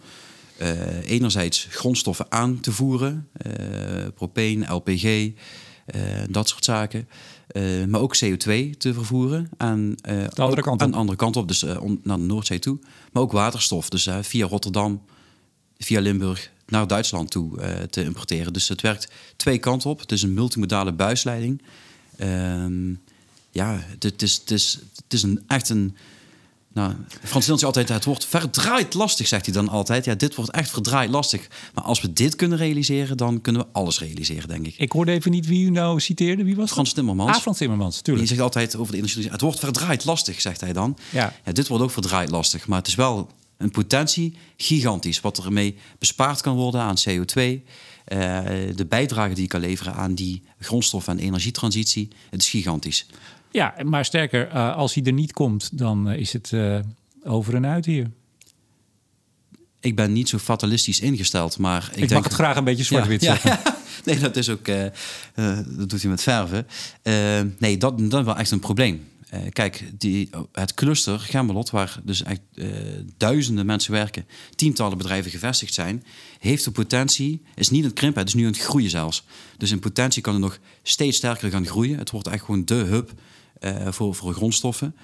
[0.61, 3.53] uh, enerzijds grondstoffen aan te voeren, uh,
[4.15, 5.31] propeen, LPG,
[6.31, 7.09] dat soort zaken.
[7.89, 11.63] maar ook CO2 te vervoeren aan, de andere kant aan de andere kant op, dus
[12.03, 12.79] naar de Noordzee toe.
[13.13, 15.03] Maar ook waterstof, dus via Rotterdam,
[15.79, 17.59] via Limburg naar Duitsland toe
[17.91, 18.53] te importeren.
[18.53, 20.01] Dus het werkt twee kanten op.
[20.01, 21.63] Het is een multimodale buisleiding.
[22.17, 22.95] Ehm,
[23.53, 25.97] ja, het is, het, is, het is een, echt een
[26.73, 30.05] nou, Frans Nils altijd, het wordt verdraaid lastig, zegt hij dan altijd.
[30.05, 31.49] Ja, dit wordt echt verdraaid lastig.
[31.75, 34.75] Maar als we dit kunnen realiseren, dan kunnen we alles realiseren, denk ik.
[34.77, 36.45] Ik hoorde even niet wie u nou citeerde.
[36.45, 36.97] Wie was Frans dat?
[36.97, 37.37] Timmermans.
[37.37, 38.29] Ah, Frans Timmermans, tuurlijk.
[38.29, 40.99] Die zegt altijd over de industrie, het wordt verdraaid lastig, zegt hij dan.
[41.11, 41.35] Ja.
[41.45, 41.53] ja.
[41.53, 45.21] Dit wordt ook verdraaid lastig, maar het is wel een potentie gigantisch.
[45.21, 47.43] Wat er ermee bespaard kan worden aan CO2.
[48.09, 52.09] Uh, eh, de bijdrage die je kan leveren aan die grondstof- en energietransitie.
[52.31, 53.07] Het is gigantisch.
[53.53, 56.79] Ja, maar sterker, uh, als hij er niet komt, dan uh, is het uh,
[57.25, 58.11] over en uit hier.
[59.81, 62.11] Ik ben niet zo fatalistisch ingesteld, maar ik, ik denk...
[62.11, 63.51] mag het graag een beetje zwart-wit ja, zeggen.
[63.51, 64.67] Ja, nee, dat is ook...
[65.35, 66.67] dat doet hij met verven.
[67.59, 69.09] nee, dat, dat is wel echt een probleem.
[69.53, 72.41] kijk, die, het cluster Gemmelot, waar dus echt
[73.17, 76.05] duizenden mensen werken, tientallen bedrijven gevestigd zijn,
[76.39, 79.25] heeft de potentie, is niet aan het krimpen, het is nu aan het groeien zelfs.
[79.57, 81.99] Dus in potentie kan het nog steeds sterker gaan groeien.
[81.99, 83.11] Het wordt echt gewoon de hub
[83.91, 84.97] voor, voor grondstoffen.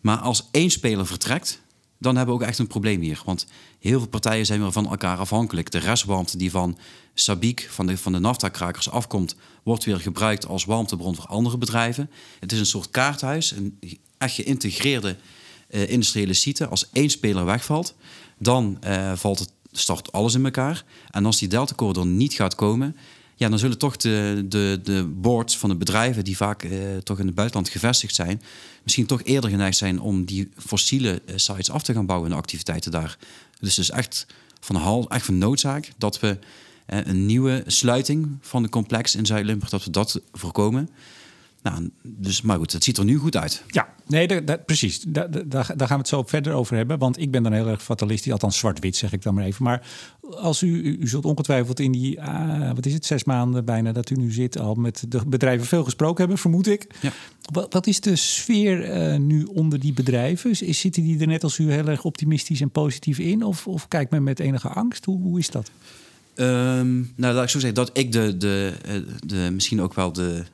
[0.00, 1.60] Maar als één speler vertrekt,
[1.98, 3.22] dan hebben we ook echt een probleem hier.
[3.24, 3.46] Want
[3.78, 5.70] heel veel partijen zijn weer van elkaar afhankelijk.
[5.70, 6.78] De restwarmte die van
[7.14, 12.10] Sabiek, van de, van de naftakrakers afkomt, wordt weer gebruikt als warmtebron voor andere bedrijven.
[12.40, 13.78] Het is een soort kaarthuis, een
[14.18, 15.16] echt geïntegreerde
[15.70, 16.68] uh, industriële site.
[16.68, 17.94] Als één speler wegvalt,
[18.38, 20.84] dan uh, valt het, start alles in elkaar.
[21.10, 22.96] En als die Delta-corridor niet gaat komen,
[23.38, 27.18] ja, dan zullen toch de, de, de boards van de bedrijven die vaak eh, toch
[27.18, 28.42] in het buitenland gevestigd zijn,
[28.82, 32.34] misschien toch eerder geneigd zijn om die fossiele eh, sites af te gaan bouwen en
[32.34, 33.18] de activiteiten daar.
[33.60, 34.26] Dus het is echt
[34.60, 36.38] van, hal, echt van noodzaak dat we
[36.86, 40.88] eh, een nieuwe sluiting van de complex in Zuid-Limburg, dat we dat voorkomen.
[41.70, 43.62] Nou, dus, maar goed, het ziet er nu goed uit.
[43.66, 45.00] Ja, nee, dat, precies.
[45.08, 46.98] Daar, daar, gaan we het zo verder over hebben.
[46.98, 49.64] Want ik ben dan heel erg fatalistisch, althans zwart-wit zeg ik dan maar even.
[49.64, 49.86] Maar
[50.30, 54.10] als u, u zult ongetwijfeld in die, uh, wat is het, zes maanden bijna dat
[54.10, 56.86] u nu zit, al met de bedrijven veel gesproken hebben, vermoed ik.
[57.00, 57.12] Ja.
[57.52, 60.50] Wat, wat is de sfeer uh, nu onder die bedrijven?
[60.50, 63.42] Is, zitten die er net als u heel erg optimistisch en positief in?
[63.42, 65.04] Of, of kijkt men met enige angst?
[65.04, 65.70] Hoe, hoe is dat?
[66.34, 68.72] Um, nou, laat ik zo zeggen dat ik de, de,
[69.26, 70.44] de, misschien ook wel de,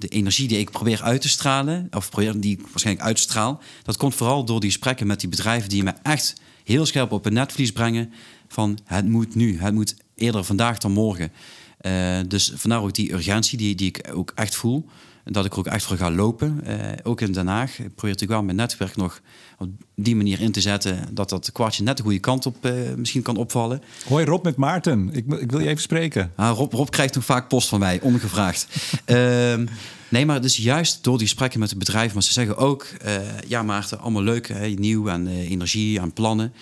[0.00, 3.96] de energie die ik probeer uit te stralen, of probeer die ik waarschijnlijk uitstraal, dat
[3.96, 6.34] komt vooral door die gesprekken met die bedrijven die me echt
[6.64, 8.12] heel scherp op een netvlies brengen
[8.48, 11.32] van het moet nu, het moet eerder vandaag dan morgen.
[11.80, 14.88] Uh, dus vandaar ook die urgentie die, die ik ook echt voel.
[15.24, 16.60] En dat ik er ook echt voor ga lopen.
[16.66, 17.70] Uh, ook in Den Haag.
[17.70, 19.20] Ik probeer natuurlijk wel mijn netwerk nog
[19.58, 21.14] op die manier in te zetten.
[21.14, 23.82] Dat dat kwartje net de goede kant op uh, misschien kan opvallen.
[24.08, 25.08] Hoi Rob met Maarten.
[25.12, 26.32] Ik, ik wil je even spreken.
[26.36, 28.66] Ah, Rob, Rob krijgt nog vaak post van mij, ongevraagd.
[29.04, 29.66] Ehm,
[30.08, 32.14] nee, maar dus juist door die gesprekken met de bedrijven.
[32.14, 33.16] Maar ze zeggen ook, uh,
[33.48, 34.48] ja Maarten, allemaal leuk.
[34.48, 36.52] Hè, nieuw aan energie, aan plannen.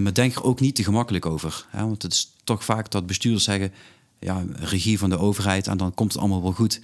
[0.00, 1.66] maar denk er ook niet te gemakkelijk over.
[1.70, 3.72] Hè, want het is toch vaak dat bestuurders zeggen...
[4.18, 6.80] ja, regie van de overheid en dan komt het allemaal wel goed...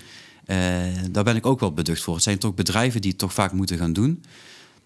[0.47, 0.57] Uh,
[1.11, 2.15] daar ben ik ook wel beducht voor.
[2.15, 4.23] Het zijn toch bedrijven die het toch vaak moeten gaan doen.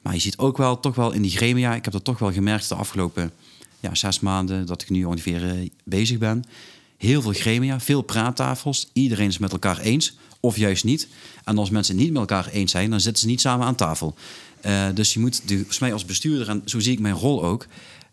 [0.02, 2.32] Maar je ziet ook wel, toch wel in die gremia, ik heb dat toch wel
[2.32, 3.32] gemerkt de afgelopen
[3.80, 6.44] ja, zes maanden dat ik nu ongeveer uh, bezig ben.
[6.96, 8.90] Heel veel gremia, veel praattafels.
[8.92, 11.08] Iedereen is met elkaar eens, of juist niet.
[11.44, 14.14] En als mensen niet met elkaar eens zijn, dan zitten ze niet samen aan tafel.
[14.66, 17.44] Uh, dus je moet, de, volgens mij als bestuurder, en zo zie ik mijn rol
[17.44, 17.66] ook,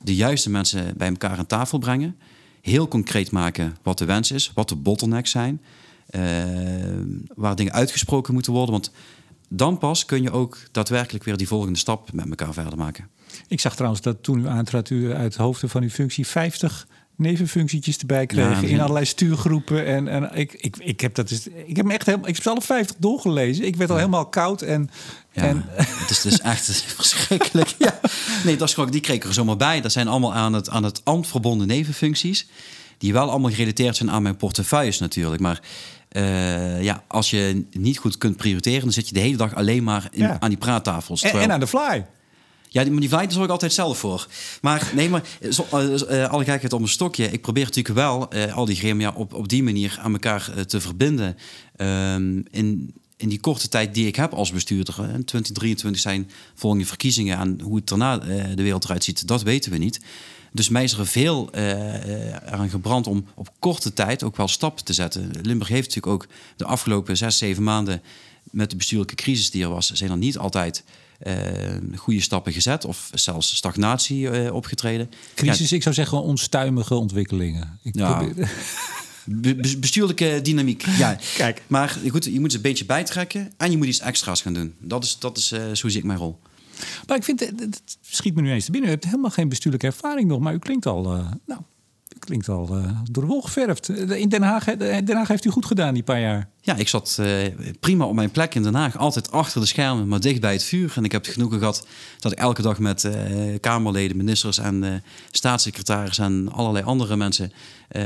[0.03, 2.15] de juiste mensen bij elkaar aan tafel brengen.
[2.61, 5.61] Heel concreet maken wat de wens is, wat de bottlenecks zijn.
[6.09, 6.21] Uh,
[7.35, 8.71] waar dingen uitgesproken moeten worden.
[8.71, 8.91] Want
[9.49, 13.09] dan pas kun je ook daadwerkelijk weer die volgende stap met elkaar verder maken.
[13.47, 16.87] Ik zag trouwens dat toen u aantrad, u uit hoofden van uw functie 50
[17.17, 19.85] nevenfunctietjes erbij kreeg in allerlei stuurgroepen.
[19.85, 22.43] En, en ik, ik, ik heb dat dus, ik heb me echt helemaal, ik heb
[22.43, 23.65] zelf 50 doorgelezen.
[23.65, 24.89] Ik werd al helemaal koud en.
[25.31, 25.65] Ja, en...
[25.75, 27.75] het is dus echt verschrikkelijk.
[27.77, 27.99] Ja.
[28.43, 29.81] Nee, dat is gewoon, die kreeg er zomaar bij.
[29.81, 32.47] Dat zijn allemaal aan het, aan het ambt verbonden nevenfuncties.
[32.97, 35.41] Die wel allemaal gerelateerd zijn aan mijn portefeuilles natuurlijk.
[35.41, 35.61] Maar
[36.15, 39.83] uh, ja, als je niet goed kunt prioriteren, dan zit je de hele dag alleen
[39.83, 40.37] maar in, ja.
[40.39, 41.21] aan die praattafels.
[41.21, 42.05] En, en aan de fly.
[42.69, 44.27] Ja, die, die fly zorg ik altijd zelf voor.
[44.61, 47.31] Maar nee, maar zo, uh, alle gekheid om een stokje.
[47.31, 50.81] Ik probeer natuurlijk wel uh, al die gremia op, op die manier aan elkaar te
[50.81, 51.37] verbinden.
[51.77, 54.95] Um, in, in die korte tijd die ik heb als bestuurder.
[54.99, 57.37] In 2023 zijn volgende verkiezingen.
[57.37, 58.17] En hoe het daarna
[58.55, 59.99] de wereld eruit ziet, dat weten we niet.
[60.55, 64.85] Dus mij is er veel uh, aan gebrand om op korte tijd ook wel stappen
[64.85, 65.31] te zetten.
[65.41, 68.01] Limburg heeft natuurlijk ook de afgelopen zes, zeven maanden
[68.51, 70.83] met de bestuurlijke crisis die er was, zijn er niet altijd
[71.27, 71.33] uh,
[71.95, 75.09] goede stappen gezet of zelfs stagnatie uh, opgetreden.
[75.33, 77.79] Crisis, ja, ik zou zeggen onstuimige ontwikkelingen.
[77.83, 78.23] Ik ja.
[79.25, 81.17] Be- be- bestuurlijke dynamiek, ja.
[81.37, 81.61] Kijk.
[81.67, 84.73] Maar goed, je moet ze een beetje bijtrekken en je moet iets extra's gaan doen.
[84.79, 86.39] Dat is, dat is eh, zo zie ik mijn rol.
[87.07, 88.89] Maar ik vind, het het schiet me nu eens te binnen.
[88.89, 91.61] U hebt helemaal geen bestuurlijke ervaring nog, maar u klinkt al, eh, nou,
[92.15, 93.89] u klinkt al eh, door geverfd.
[93.89, 96.49] Eh, In Den Haag, eh, Den Haag heeft u goed gedaan die paar jaar.
[96.61, 97.29] Ja, ik zat eh,
[97.79, 98.97] prima op mijn plek in Den Haag.
[98.97, 100.93] Altijd achter de schermen, maar dicht bij het vuur.
[100.95, 101.87] En ik heb het genoegen gehad
[102.19, 104.93] dat ik elke dag met eh, Kamerleden, ministers en eh
[105.31, 107.51] staatssecretaris en allerlei andere mensen
[107.87, 108.03] eh,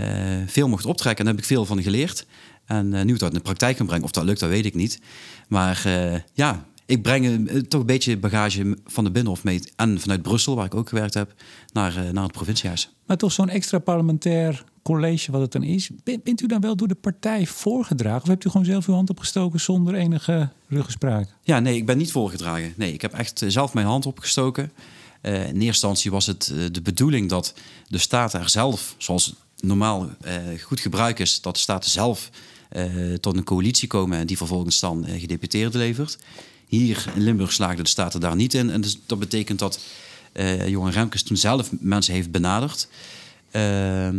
[0.48, 1.20] veel mocht optrekken.
[1.20, 2.26] En daar heb ik veel van geleerd.
[2.66, 4.66] En eh, nu ik dat in de praktijk kan brengen, of dat lukt, dat weet
[4.66, 5.00] ik niet.
[5.48, 9.62] Maar eh, ja, ik breng eh, toch een beetje bagage van de Binnenhof mee.
[9.76, 11.34] En vanuit Brussel, waar ik ook gewerkt heb,
[11.74, 12.90] naar, eh, naar het provinciehuis.
[13.06, 15.90] Maar toch zo'n extra parlementair college wat het dan is.
[16.04, 18.22] Ben- Bent u dan wel door de partij voorgedragen?
[18.22, 21.30] Of hebt u gewoon zelf uw hand opgestoken zonder enige ruggespraak?
[21.44, 22.74] Ja, nee, ik ben niet voorgedragen.
[22.76, 24.72] Nee, ik heb echt eh, zelf mijn hand opgestoken.
[25.22, 27.54] In eerste instantie was het de bedoeling dat
[27.88, 30.10] de staten er zelf, zoals normaal
[30.62, 32.30] goed gebruik is, dat de staten zelf
[33.20, 36.18] tot een coalitie komen en die vervolgens dan gedeputeerden levert.
[36.70, 38.70] Hier in Limburg slaagden de staten daar niet in.
[38.70, 39.80] En dus dat betekent dat
[40.32, 42.88] eh Johan Remkes toen zelf mensen heeft benaderd.
[43.52, 44.18] Ehm,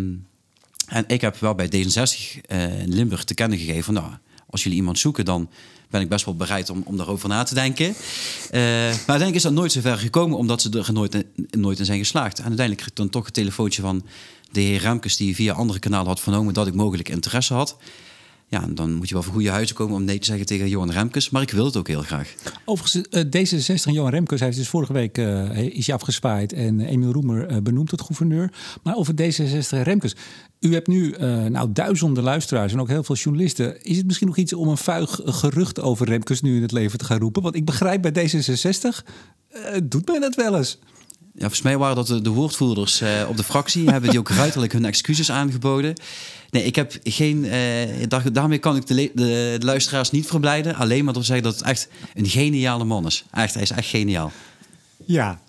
[0.87, 4.11] en ik heb wel bij D66 eh, in Limburg te kennen gegeven nou,
[4.47, 5.49] als jullie iemand zoeken, dan
[5.91, 7.87] ben ik best wel bereid om, om daarover na te denken.
[7.87, 11.79] Eh, maar uiteindelijk is dat nooit zo ver gekomen, omdat ze er nooit, in- nooit
[11.79, 12.39] in zijn geslaagd.
[12.39, 14.05] En uiteindelijk kreeg ik dan toch een telefoontje van
[14.53, 17.77] de heer Remkes, die via andere kanalen had vernomen dat ik mogelijk interesse had.
[18.51, 20.91] Ja, dan moet je wel voor goede huizen komen om nee te zeggen tegen Johan
[20.91, 22.35] Remkes, maar ik wil het ook heel graag.
[22.65, 25.93] Overigens, eh, D66 en Johan Remkes, is dus vorige week eh, is je
[26.53, 28.53] en Emiel Roemer eh, benoemd tot gouverneur.
[28.83, 30.17] Maar over D66 en Remkes.
[30.61, 31.15] U hebt nu
[31.49, 33.83] nou, duizenden luisteraars en ook heel veel journalisten.
[33.83, 36.99] Is het misschien nog iets om een vuig gerucht over Remkes nu in het leven
[36.99, 37.43] te gaan roepen?
[37.43, 39.05] Want ik begrijp bij D66,
[39.51, 40.79] eh, doet men dat wel eens.
[41.35, 43.91] Ja, volgens mij waren dat de, de woordvoerders eh, op de fractie.
[43.91, 45.95] hebben die ook ruiterlijk hun excuses aangeboden.
[46.51, 47.45] Nee, ik heb geen.
[47.45, 49.13] eh, daar- daarmee kan ik de, de,
[49.59, 50.75] de luisteraars niet verblijden.
[50.75, 53.25] Alleen maar door te zeggen dat het echt een geniale man is.
[53.31, 54.33] Echt, hij is echt geniaal.
[55.05, 55.41] Ja.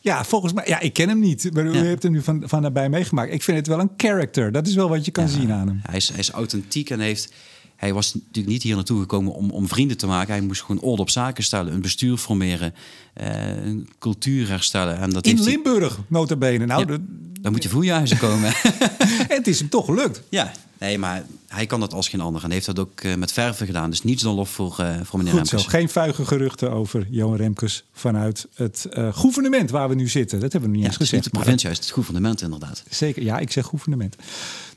[0.00, 0.64] Ja, volgens mij.
[0.66, 1.50] Ja, ik ken hem niet.
[1.52, 1.82] Maar u Ja.
[1.82, 3.32] hebt hem nu van, van nabij meegemaakt.
[3.32, 4.52] Ik vind het wel een character.
[4.52, 5.80] Dat is wel wat je kan zien aan hem.
[5.82, 7.32] Hij is, hij is authentiek en heeft.
[7.80, 10.32] Hij was natuurlijk niet hier naartoe gekomen om, om vrienden te maken.
[10.34, 12.74] Hij moest gewoon orde op zaken stellen, een bestuur formeren,
[13.14, 14.98] eh, een cultuur herstellen.
[14.98, 16.66] En dat In heeft hij- Limburg, nota bene.
[16.66, 16.86] Nou, Ja.
[16.86, 18.52] de- Dan moet je voeljuizen komen.
[19.36, 20.22] het is hem toch gelukt.
[20.28, 22.40] Ja, nee, maar hij kan dat als geen ander.
[22.40, 23.90] En hij heeft dat ook eh, met verven gedaan.
[23.90, 25.56] Dus niets dan lof voor, eh, voor meneer Goed zo.
[25.56, 25.72] Remkes.
[25.74, 30.40] Geen vuige geruchten over Johan Remkes vanuit het gouvernement waar we nu zitten.
[30.40, 31.24] Dat hebben we niet Ja, eens het is niet gezegd.
[31.24, 32.82] het maar het is het gouvernement inderdaad.
[32.90, 34.16] Zeker, ja, ik zeg gouvernement.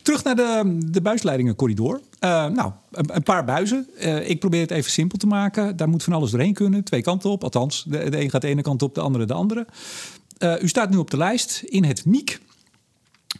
[0.04, 2.02] Terug naar de, de buisleidingencorridor.
[2.20, 3.88] Eh, nou, een, paar buizen.
[3.98, 5.78] Eh, ik probeer het even simpel te maken.
[5.78, 6.84] Daar moet van alles doorheen kunnen.
[6.84, 7.44] Twee kanten op.
[7.44, 9.68] Althans, de, een gaat de ene kant op, de andere de andere.
[10.38, 12.40] Eh, u staat nu op de lijst in het MIEK.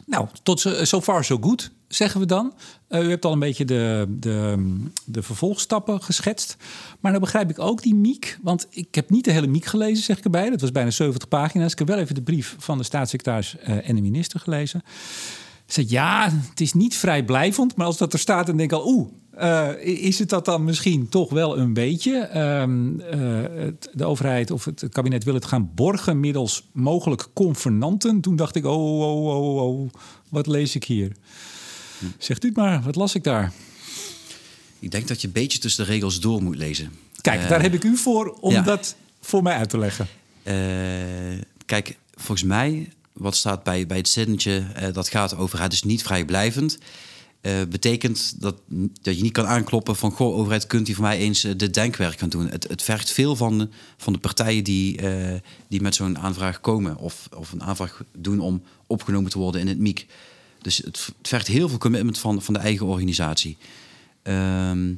[0.06, 2.52] Nou, tot zo so far so good, zeggen we dan.
[2.88, 4.66] U hebt al een beetje de, de,
[5.04, 6.56] de vervolgstappen geschetst.
[7.00, 8.38] Maar dan begrijp ik ook die MIEK.
[8.42, 10.50] Want ik heb niet de hele MIEK gelezen, zeg ik erbij.
[10.50, 11.72] Dat was bijna 70 pagina's.
[11.72, 14.82] Ik heb wel even de brief van de staatssecretaris en de minister gelezen.
[15.66, 17.76] Zegt ja, het is niet vrijblijvend.
[17.76, 20.64] Maar als dat er staat, dan denk ik al, oeh, eh, is het dat dan
[20.64, 22.16] misschien toch wel een beetje?
[22.18, 23.18] Ehm, eh,
[23.64, 28.20] het- de overheid of het kabinet wil het gaan borgen middels mogelijk convenanten.
[28.20, 29.90] Toen dacht ik, oh, oh, oh, oh,
[30.28, 31.12] wat lees ik hier?
[32.18, 33.52] Zegt u het maar, wat las ik daar?
[34.78, 36.92] Ik denk dat je een beetje tussen de regels door moet lezen.
[37.20, 38.62] Kijk, Eh, daar heb ik u voor om ja.
[38.62, 40.06] dat voor mij uit te leggen.
[40.42, 40.54] eh,
[41.66, 45.82] kijk, volgens mij, wat staat bij, bij het zinnetje eh, dat gaat over het is
[45.82, 46.78] niet vrijblijvend.
[47.40, 48.56] eh, betekent dat,
[49.02, 50.10] dat je niet kan aankloppen van...
[50.10, 52.48] goh, overheid, kunt u voor mij eens eh, dit denkwerk gaan doen?
[52.48, 55.00] Het, het vergt veel van de, van de partijen die,
[55.68, 56.96] die met zo'n aanvraag komen...
[56.96, 60.06] Of, of een aanvraag doen om opgenomen te worden in het MIEK.
[60.62, 63.56] Dus het, het vergt heel veel commitment van, van de eigen organisatie.
[64.22, 64.92] Ehm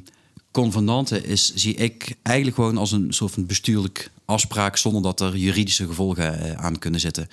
[0.51, 4.77] convenanten is, zie ik eigenlijk gewoon als een soort van bestuurlijk afspraak...
[4.77, 7.27] zonder dat er juridische gevolgen aan kunnen zitten.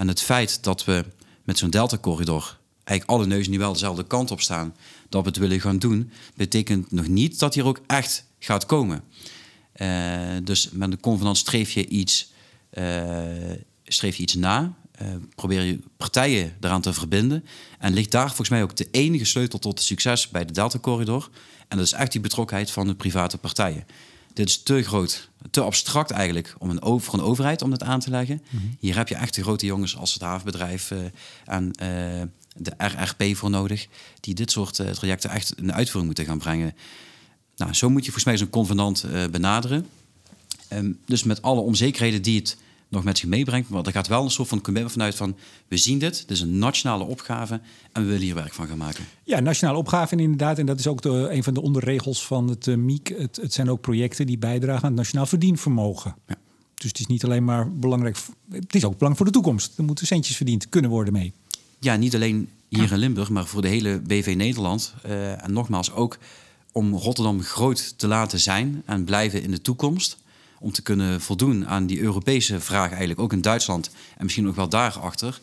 [0.00, 1.04] En het feit dat we
[1.44, 2.58] met zo'n Delta-corridor...
[2.84, 4.74] eigenlijk alle neuzen nu wel dezelfde kant op staan...
[5.08, 6.10] dat we het willen gaan doen...
[6.36, 9.04] betekent nog niet dat hier ook echt gaat komen.
[9.72, 9.88] Eh,
[10.44, 12.32] dus met een convenant streef je iets,
[12.70, 13.24] eh,
[13.84, 14.74] streef je iets na...
[14.92, 17.44] eh, probeer je partijen eraan te verbinden.
[17.78, 21.30] En ligt daar volgens mij ook de enige sleutel tot het succes bij de Delta-corridor.
[21.68, 23.86] En dat is echt die betrokkenheid van de private partijen.
[24.32, 27.82] Dit is te groot, te abstract eigenlijk om een, over, voor een overheid om dat
[27.82, 28.42] aan te leggen.
[28.78, 30.98] Hier heb je echt de grote jongens als het havenbedrijf eh,
[31.44, 32.22] en eh,
[32.56, 33.86] de RRP voor nodig...
[34.20, 36.74] die dit soort eh, trajecten echt in de uitvoering moeten gaan brengen.
[37.56, 39.86] Nou, zo moet je volgens mij zo'n convenant benaderen.
[40.68, 42.56] Ehm, dus met alle onzekerheden die het
[42.90, 43.68] nog met zich meebrengt.
[43.68, 45.36] Maar er gaat wel een soort van commitment vanuit van...
[45.68, 47.60] we zien dit, dit is een nationale opgave...
[47.92, 49.04] en we willen hier werk van gaan maken.
[49.24, 50.58] Ja, nationale opgave inderdaad.
[50.58, 53.08] En dat is ook de, een van de onderregels van het uh, MIEK.
[53.16, 56.14] Het, het, zijn ook projecten die bijdragen aan het nationaal verdienvermogen.
[56.26, 56.36] Ja.
[56.74, 58.16] Dus het is niet alleen maar belangrijk...
[58.50, 59.78] Het is ook belangrijk voor de toekomst.
[59.78, 61.32] Er moeten centjes verdiend kunnen worden mee.
[61.78, 64.94] Ja, niet alleen hier in Limburg, maar voor de hele BV Nederland.
[65.06, 66.18] Uh, en nogmaals ook
[66.72, 70.18] om Rotterdam groot te laten zijn en blijven in de toekomst.
[70.60, 74.56] Om te kunnen voldoen aan die Europese vraag, eigenlijk ook in Duitsland en misschien ook
[74.56, 75.40] wel daarachter.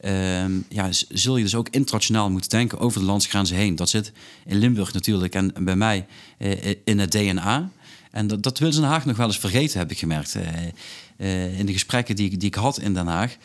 [0.00, 3.76] Uh, ja, zul je dus ook internationaal moeten denken over de landsgrenzen heen.
[3.76, 4.12] Dat zit
[4.46, 6.06] in Limburg natuurlijk en bij mij
[6.38, 7.70] uh, in het DNA.
[8.10, 10.36] En dat, dat willen ze Den Haag nog wel eens vergeten, heb ik gemerkt.
[11.16, 13.36] Uh, in de gesprekken die, die ik had in Den Haag,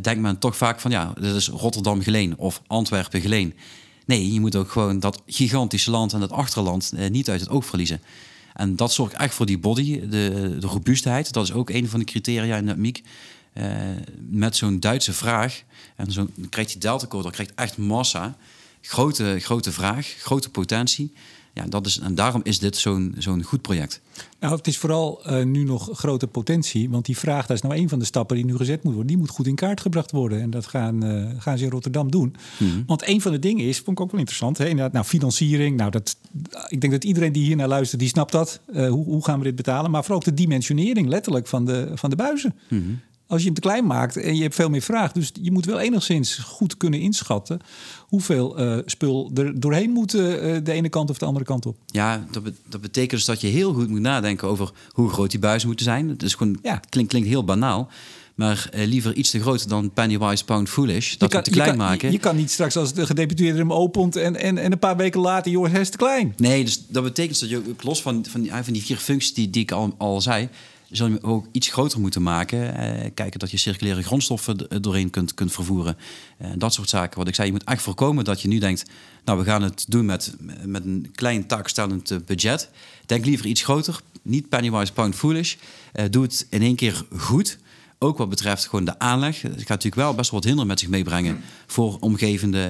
[0.00, 3.54] denkt men toch vaak van ja, dit is Rotterdam geleen of Antwerpen geleen.
[4.08, 7.48] Nee, je moet ook gewoon dat gigantische land en het achterland eh, niet uit het
[7.48, 8.00] oog verliezen.
[8.58, 11.32] En dat zorgt echt voor die body, de, de robuustheid.
[11.32, 13.02] Dat is ook een van de criteria in het MIEK.
[13.54, 13.64] Uh,
[14.28, 15.62] met zo'n Duitse vraag,
[15.96, 18.36] en zo krijgt die delta dan krijgt echt massa.
[18.80, 21.12] Grote, grote vraag, grote potentie
[21.58, 24.00] ja, dat is, en daarom is dit zo'n zo'n goed project.
[24.40, 26.90] Nou, het is vooral uh, nu nog grote potentie.
[26.90, 29.10] Want die vraag, dat is nou een van de stappen die nu gezet moet worden.
[29.10, 30.40] Die moet goed in kaart gebracht worden.
[30.40, 32.36] En dat gaan, uh, gaan ze in Rotterdam doen.
[32.58, 34.58] Mm Want een van de dingen is, vond ik ook wel interessant.
[34.58, 35.76] Hè, inderdaad, nou, financiering.
[35.76, 36.16] Nou, dat,
[36.68, 38.60] ik denk dat iedereen die hier naar luistert, die snapt dat.
[38.72, 39.90] Uh, hoe, hoe gaan we dit betalen?
[39.90, 42.54] Maar vooral ook de dimensionering, letterlijk, van de, van de buizen.
[42.68, 45.12] Mm als je hem te klein maakt en je hebt veel meer vraag.
[45.12, 47.60] Dus je moet wel enigszins goed kunnen inschatten
[47.98, 50.22] hoeveel uh, spul er doorheen moet uh,
[50.62, 51.76] de ene kant of de andere kant op.
[51.86, 55.40] Ja, dat, dat, betekent dus dat je heel goed moet nadenken over hoe groot die
[55.40, 56.08] buizen moeten zijn.
[56.08, 56.80] Het is gewoon, ja.
[56.88, 57.90] klinkt, klinkt heel banaal.
[58.34, 61.16] Maar uh, liever iets te groot dan pennywise pound foolish.
[61.16, 62.06] Dat kan, te klein je kan, maken.
[62.08, 64.96] Je, je, kan niet straks als de gedeputeerde hem opent en, en, en een paar
[64.96, 66.34] weken later, joh, hij is te klein.
[66.36, 69.50] Nee, dus dat betekent dat je los van, van, die, van die vier functies die,
[69.50, 70.48] die ik al, al zei
[70.90, 72.74] zul je ook iets groter moeten maken.
[72.74, 75.96] Eh, kijken dat je circulaire grondstoffen doorheen kunt, kunt vervoeren.
[76.38, 77.18] Eh, dat soort zaken.
[77.18, 78.84] Wat ik zei, je moet echt voorkomen dat je nu denkt...
[79.24, 82.70] nou, we gaan het doen met, met een klein taakstellend eh, budget.
[83.06, 84.00] Denk liever iets groter.
[84.22, 85.54] Niet pennywise pound foolish.
[85.94, 87.58] Uh, doe het in één keer goed.
[87.98, 89.42] Ook wat betreft gewoon de aanleg.
[89.42, 91.40] Het gaat natuurlijk wel best wel wat hinder met zich meebrengen...
[91.66, 92.64] voor omgevende,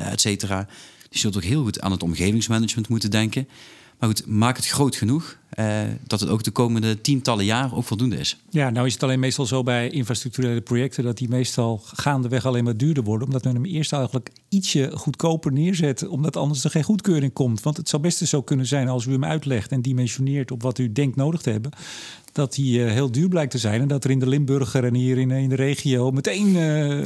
[0.00, 0.66] et cetera.
[1.10, 3.48] Je zult ook heel goed aan het omgevingsmanagement moeten denken...
[4.00, 7.84] Maar goed, maak het groot genoeg uh, dat het ook de komende tientallen jaren ook
[7.84, 8.36] voldoende is.
[8.50, 12.64] Ja, nou is het alleen meestal zo bij infrastructurele projecten dat die meestal gaandeweg alleen
[12.64, 13.26] maar duurder worden.
[13.26, 17.62] Omdat men hem eerst eigenlijk ietsje goedkoper neerzet, omdat anders er geen goedkeuring komt.
[17.62, 20.78] Want het zou best zo kunnen zijn als u hem uitlegt en dimensioneert op wat
[20.78, 21.72] u denkt nodig te hebben
[22.32, 23.80] dat die uh, heel duur blijkt te zijn.
[23.80, 27.04] En dat er in de Limburger en hier in, in de regio meteen uh,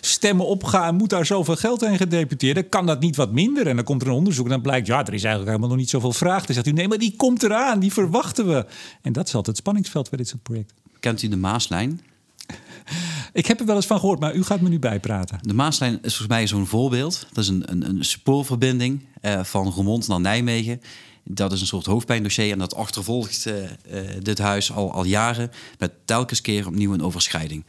[0.00, 0.94] stemmen opgaan.
[0.94, 2.68] Moet daar zoveel geld heen gedeputeerd?
[2.68, 3.66] Kan dat niet wat minder?
[3.66, 4.86] En dan komt er een onderzoek en dan blijkt...
[4.86, 6.46] ja, er is eigenlijk helemaal nog niet zoveel vraag.
[6.46, 7.80] Dan zegt u, nee, maar die komt eraan.
[7.80, 8.66] Die verwachten we.
[9.02, 10.76] En dat is altijd het spanningsveld bij dit soort projecten.
[11.00, 12.00] Kent u de Maaslijn?
[13.32, 15.38] Ik heb er wel eens van gehoord, maar u gaat me nu bijpraten.
[15.42, 17.26] De Maaslijn is volgens mij zo'n voorbeeld.
[17.32, 20.80] Dat is een, een, een spoorverbinding uh, van Roermond naar Nijmegen.
[21.24, 23.68] Dat is een soort hoofdpijndossier en dat achtervolgt uh, uh,
[24.22, 27.64] dit huis al, al jaren met telkens keer opnieuw een overschrijding.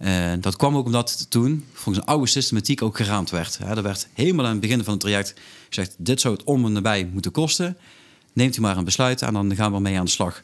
[0.00, 3.58] Uh, dat kwam ook omdat toen volgens een oude systematiek ook geraamd werd.
[3.58, 5.34] Er werd helemaal aan het begin van het traject
[5.68, 7.76] gezegd: dit zou het om en nabij moeten kosten.
[8.32, 10.42] Neemt u maar een besluit en dan gaan we ermee aan de slag.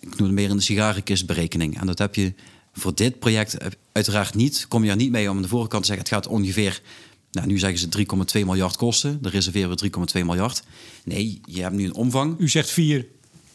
[0.00, 1.80] ik noem het meer in de sigarenkistberekening.
[1.80, 2.34] En dat heb je
[2.72, 3.56] voor dit project
[3.92, 4.66] uiteraard niet.
[4.68, 6.80] Kom je er niet mee om aan de voorkant te zeggen: het gaat ongeveer
[7.30, 8.06] nou, nu zeggen ze
[8.38, 9.18] 3,2 miljard kosten.
[9.22, 10.62] Dan reserveren we 3,2 miljard.
[11.04, 12.38] Nee, je hebt nu een omvang.
[12.38, 13.06] U zegt 4.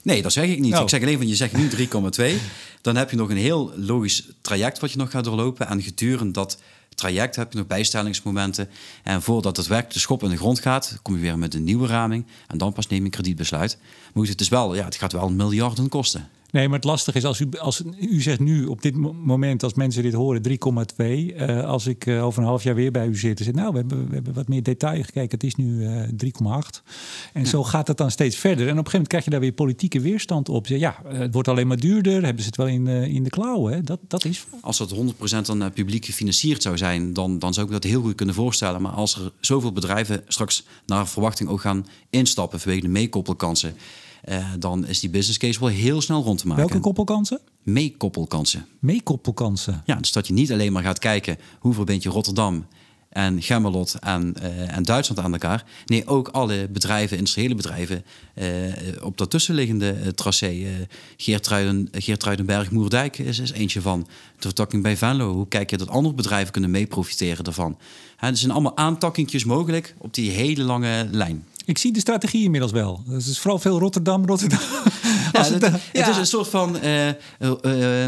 [0.01, 0.71] Nee, dat zeg ik niet.
[0.71, 0.83] Nou.
[0.83, 2.33] Ik zeg alleen van je zegt nu 3,2.
[2.81, 5.67] Dan heb je nog een heel logisch traject wat je nog gaat doorlopen.
[5.67, 6.61] En gedurende dat
[6.95, 8.69] traject heb je nog bijstellingsmomenten.
[9.03, 11.63] En voordat het werk de schop in de grond gaat, kom je weer met een
[11.63, 12.25] nieuwe raming.
[12.47, 13.77] En dan pas neem je een kredietbesluit.
[14.13, 16.29] Maar het is wel, ja, het gaat wel miljarden kosten.
[16.53, 19.73] Nee, maar het lastige is als u, als u zegt nu op dit moment, als
[19.73, 20.55] mensen dit horen, 3,2.
[20.97, 23.53] Uh, eh, als ik uh, over een half jaar weer bij u zit en zeg,
[23.53, 26.81] nou, we hebben, we hebben wat meer detail gekeken, het is nu uh, eh, 3,8.
[27.33, 28.67] En zo gaat het dan steeds verder.
[28.67, 30.67] En op een gegeven moment krijg je daar weer politieke weerstand op.
[30.67, 33.73] Ja, het wordt alleen maar duurder, hebben ze het wel in, in de klauwen.
[33.73, 33.81] Hè?
[33.81, 34.45] Dat, dat is...
[34.61, 34.97] Als dat 100%
[35.45, 38.81] dan publiek gefinancierd zou zijn, dan, dan zou ik dat heel goed kunnen voorstellen.
[38.81, 43.75] Maar als er zoveel bedrijven straks naar verwachting ook gaan instappen vanwege de meekoppelkansen
[44.29, 46.63] uh, dan is die business case wel heel snel rond te maken.
[46.63, 47.39] Welke koppelkansen?
[47.63, 48.65] Meekoppelkansen.
[48.79, 49.81] Meekoppelkansen.
[49.85, 52.65] Ja, dus dat je niet alleen maar gaat kijken hoe verbind je Rotterdam
[53.13, 55.63] en Gemmelot en, uh, en Duitsland aan elkaar.
[55.85, 58.05] Nee, ook alle bedrijven, industriële bedrijven,
[58.35, 58.45] uh,
[59.01, 60.51] op dat tussenliggende uh, tracé.
[60.51, 60.69] Uh,
[61.17, 64.07] Geertruiden, Geertruidenberg, Moerdijk is, is eentje van.
[64.35, 65.33] De vertakking bij Venlo.
[65.33, 67.77] Hoe kijk je dat andere bedrijven kunnen mee profiteren daarvan?
[68.19, 71.45] Er zijn allemaal aantakkingjes mogelijk op die hele lange lijn.
[71.65, 73.03] Ik zie de strategie inmiddels wel.
[73.07, 74.59] Dus vooral veel Rotterdam, Rotterdam.
[75.33, 75.61] Ja, het,
[75.91, 77.07] het, is een soort van uh,
[77.65, 78.05] uh,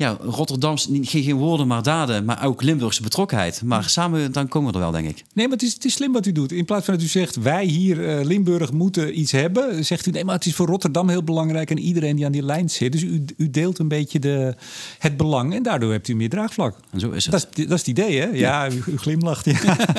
[0.00, 3.62] ja, Rotterdams, geen, geen woorden maar daden, maar ook Limburgse betrokkenheid.
[3.64, 5.24] Maar samen, dan komen we er wel, denk ik.
[5.32, 6.52] Nee, maar het is, het is slim wat u doet.
[6.52, 10.10] In plaats van dat u zegt, wij hier uh, Limburg moeten iets hebben, zegt u
[10.10, 12.92] nee, maar het is voor Rotterdam heel belangrijk en iedereen die aan die lijn zit.
[12.92, 14.54] Dus u, u deelt een beetje de,
[14.98, 16.76] het belang en daardoor hebt u meer draagvlak.
[16.90, 17.32] En zo is het.
[17.32, 18.26] Dat is, dat is het idee, hè?
[18.26, 18.74] Ja, ja.
[18.74, 19.44] U, u, glimlacht.
[19.44, 19.76] Ja.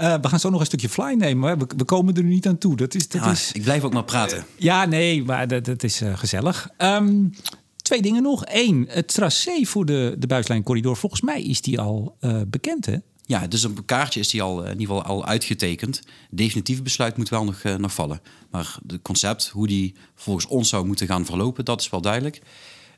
[0.00, 1.58] Uh, we gaan zo nog een stukje fly nemen.
[1.58, 2.76] We, we, komen er nu niet aan toe.
[2.76, 3.52] Dat is, dat ja, is...
[3.52, 4.38] Ik blijf ook maar praten.
[4.38, 6.68] Uh, ja, nee, maar dat, dat is uh, gezellig.
[6.78, 7.32] Um,
[7.76, 8.42] twee dingen nog.
[8.46, 10.96] Eén, het tracé voor de, de buislijncorridor.
[10.96, 12.16] Volgens mij is die al
[12.46, 12.96] bekend, hè?
[13.24, 16.02] Ja, dus op een kaartje is die al in ieder geval al uitgetekend.
[16.30, 18.20] Definitief besluit moet wel nog, nog vallen.
[18.50, 22.40] Maar het concept, hoe die volgens ons zou moeten gaan verlopen, dat is wel duidelijk.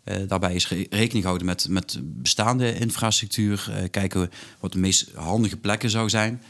[0.05, 3.67] Uh, daarbij is rekening gehouden met, met bestaande infrastructuur.
[3.71, 4.31] Uh, kijken
[4.61, 6.43] wat de meest handige plekken zou zijn.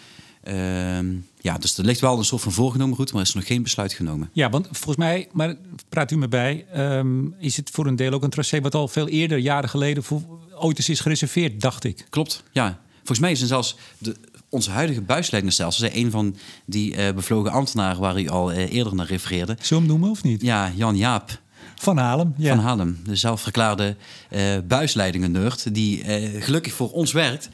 [0.45, 0.99] Uh,
[1.41, 3.63] ja, dus er ligt wel een soort van voorgenomen route, maar er is nog geen
[3.63, 4.31] besluit genomen.
[4.33, 5.55] Ja, want volgens mij, maar
[5.89, 8.89] praat u me bij, um, is het voor een deel ook een tracé wat al
[8.89, 10.23] veel eerder, jaren geleden, voor,
[10.55, 12.07] ooit eens is gereserveerd, dacht ik.
[12.11, 12.81] Klopt, ja.
[12.97, 14.17] Volgens mij is het zelfs de,
[14.49, 18.95] onze huidige buisleidingstelsel, is een van die uh, bevlogen ambtenaren waar u al uh, eerder
[18.95, 19.57] naar refereerde.
[19.61, 20.43] Zullen we hem noemen of niet?
[20.43, 21.41] Ja, Jan Jaap.
[21.81, 22.55] Van Halem, ja.
[22.55, 23.97] Van Halem, de zelfverklaarde
[24.31, 27.49] uh, buisleidingen-nerd, die uh, gelukkig voor ons werkt.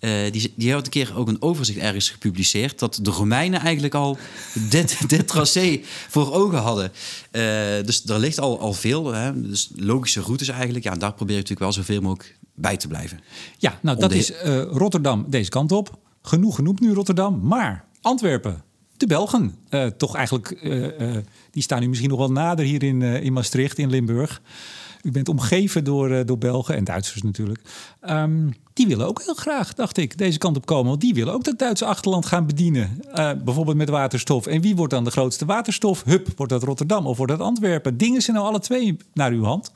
[0.00, 2.78] Uh, die, die had een keer ook een overzicht ergens gepubliceerd...
[2.78, 4.18] dat de Romeinen eigenlijk al
[4.70, 6.92] dit, dit tracé voor ogen hadden.
[7.86, 9.42] dus er ligt al, al veel, hè?
[9.42, 10.84] dus logische routes eigenlijk.
[10.84, 13.20] Ja, daar probeer je natuurlijk wel zoveel mogelijk bij te blijven.
[13.58, 14.16] Ja, nou dat de...
[14.16, 14.32] is
[14.70, 15.98] Rotterdam deze kant op.
[16.22, 18.64] Genoeg genoemd nu Rotterdam, maar Antwerpen...
[18.96, 21.16] De Belgen, uh, toch eigenlijk, uh, uh,
[21.50, 24.40] die staan nu misschien nog wel nader hier in, in Maastricht, in Limburg.
[25.02, 27.60] U bent omgeven door, door Belgen en Duitsers natuurlijk.
[28.08, 30.86] Um, die willen ook heel graag, dacht ik, deze kant op komen.
[30.86, 33.02] Want die willen ook dat Duitse achterland gaan bedienen.
[33.44, 34.46] bijvoorbeeld met waterstof.
[34.46, 36.02] En wie wordt dan de grootste waterstof?
[36.04, 37.96] Hup, wordt dat Rotterdam of wordt dat Antwerpen?
[37.96, 39.70] Dingen zijn nou alle twee naar uw hand.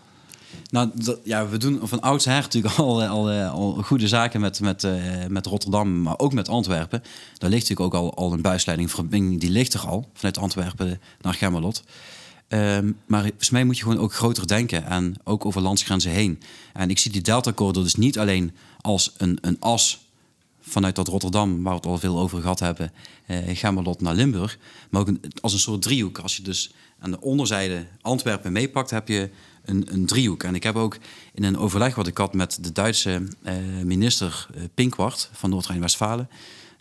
[0.70, 0.90] Nou,
[1.24, 5.46] ja, we doen van oudsher natuurlijk al, al, al goede zaken met, met, uh, met
[5.46, 7.02] Rotterdam, maar ook met Antwerpen.
[7.38, 11.82] Daar ligt natuurlijk ook al, een buisleidingverbinding, die ligt er al, vanuit Antwerpen naar Gemmelot.
[12.48, 16.40] Um, maar volgens mij moet je gewoon ook groter denken en ook over landsgrenzen heen.
[16.72, 20.00] En ik zie die Delta-corridor dus niet alleen als een, een as
[20.60, 22.92] vanuit dat Rotterdam, waar we het al veel over gehad hebben,
[23.26, 24.58] uh, Gemmelot naar Limburg,
[24.90, 26.18] maar ook als een soort driehoek.
[26.18, 29.30] Als je dus aan de onderzijde Antwerpen meepakt, heb je
[29.64, 30.42] een, een, driehoek.
[30.42, 30.98] En ik heb ook
[31.34, 33.52] in een overleg wat ik had met de Duitse uh,
[33.84, 36.28] minister uh, Pinkwart van Noord-Rijn-Westfalen,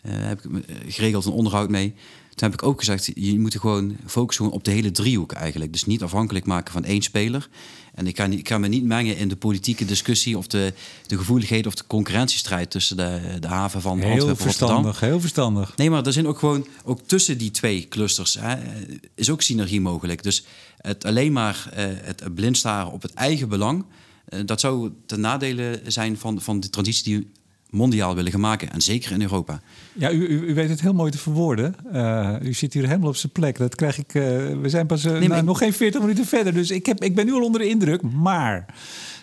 [0.02, 1.94] uh, heb ik geregeld een onderhoud mee.
[2.40, 5.72] Toen heb ik ook gezegd, je moet gewoon focussen op de hele driehoek eigenlijk.
[5.72, 7.48] Dus niet afhankelijk maken van één speler.
[7.94, 10.72] En ik kan, ik kan me niet mengen in de politieke discussie of de,
[11.06, 15.10] de gevoeligheden of de concurrentiestrijd tussen de, de haven van heel Antwerpen verstandig, Rotterdam.
[15.10, 15.76] Heel verstandig.
[15.76, 18.56] Nee, maar er zijn ook gewoon, ook tussen die twee clusters, hè,
[19.14, 20.22] is ook synergie mogelijk.
[20.22, 20.44] Dus
[20.76, 23.84] het alleen maar uh, het blind staren op het eigen belang,
[24.28, 27.30] uh, dat zou ten nadele zijn van, van de transitie die
[27.70, 28.72] mondiaal willen maken.
[28.72, 29.60] En zeker in Europa.
[29.92, 31.74] Ja, u, u, u weet het heel mooi te verwoorden.
[31.92, 33.58] Uh, u zit hier helemaal op zijn plek.
[33.58, 34.14] Dat krijg ik.
[34.14, 34.22] Uh,
[34.60, 35.46] we zijn pas uh, nee, nou, ik...
[35.46, 36.52] nog geen 40 minuten verder.
[36.52, 38.02] Dus ik, heb, ik ben nu al onder de indruk.
[38.02, 38.74] Maar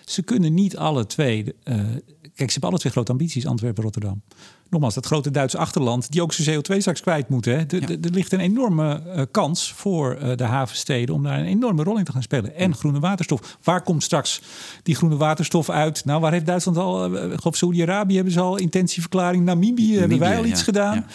[0.06, 1.43] ze kunnen niet alle twee.
[1.43, 1.91] kijk,
[2.36, 4.22] ze hebben alle twee grote ambities, Antwerpen Rotterdam.
[4.70, 7.45] Nogmaals, dat grote Duitse achterland, die ook zijn CO2 straks kwijt moet.
[7.45, 7.53] Hè.
[7.53, 7.97] Er ja.
[8.11, 12.03] ligt een enorme uh, kans voor uh, de havensteden om daar een enorme rol in
[12.03, 12.55] te gaan spelen.
[12.55, 13.57] En groene waterstof.
[13.63, 14.41] Waar komt straks
[14.84, 16.05] die groene waterstof uit?
[16.05, 17.15] Nou, waar heeft Duitsland al?
[17.15, 19.45] Uh, of Saudi-Arabië hebben ze al intentieverklaring.
[19.45, 20.65] Namibië, Namibië hebben wij al iets ja.
[20.65, 21.05] gedaan.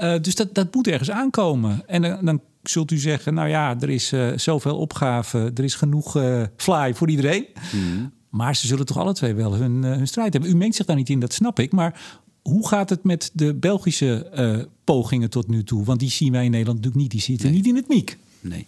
[0.00, 0.18] Ja.
[0.18, 1.82] dus dat, dat moet ergens aankomen.
[1.86, 6.16] En dan zult u zeggen, nou ja, er is zoveel opgave, er is genoeg
[6.56, 7.46] fly voor iedereen.
[7.72, 8.12] Mm.
[8.30, 10.50] Maar ze zullen toch alle twee wel hun, hun strijd hebben.
[10.50, 11.72] U mengt zich daar niet in, dat snap ik.
[11.72, 12.00] Maar
[12.48, 15.84] hoe gaat het met de Belgische uh, pogingen tot nu toe?
[15.84, 17.12] Want die zien wij in Nederland natuurlijk niet.
[17.12, 17.56] Die zitten nee.
[17.56, 18.18] niet in het MIEK.
[18.40, 18.66] Nee.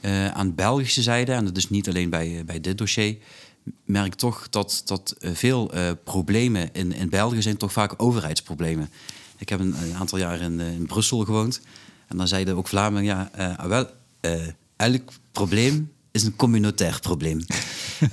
[0.00, 3.16] Uh, aan Belgische zijde, en dat is niet alleen bij, bij dit dossier,
[3.84, 8.90] merk toch dat, dat veel uh, problemen in, in België zijn toch vaak overheidsproblemen.
[9.38, 11.60] Ik heb een, een aantal jaar in, in, Brussel gewoond.
[12.06, 13.86] En dan zeiden ook Vlamingen, ja, ah, wel,
[14.76, 17.40] elk probleem is een communautair probleem.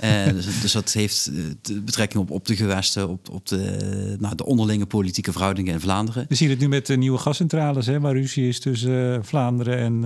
[0.04, 1.30] uh, dus, dus, dat heeft
[1.62, 5.80] de betrekking op, op de gewesten, op, op de, nou, de onderlinge politieke verhoudingen in
[5.80, 6.26] Vlaanderen.
[6.28, 9.78] We zien het nu met de nieuwe gascentrales, hè, waar ruzie is tussen uh, Vlaanderen
[9.78, 10.04] en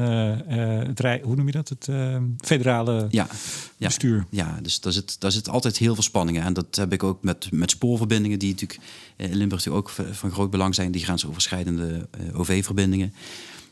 [0.48, 1.68] uh, het rij, hoe noem je dat?
[1.68, 1.88] Het
[2.38, 3.26] federale ja,
[3.78, 4.26] bestuur.
[4.30, 6.42] Ja, ja dus daar zit, daar zit altijd heel veel spanningen.
[6.42, 8.80] En dat heb ik ook met, met spoorverbindingen, die natuurlijk
[9.16, 13.14] in Limburg ook van groot belang zijn, die grensoverschrijdende OV-verbindingen.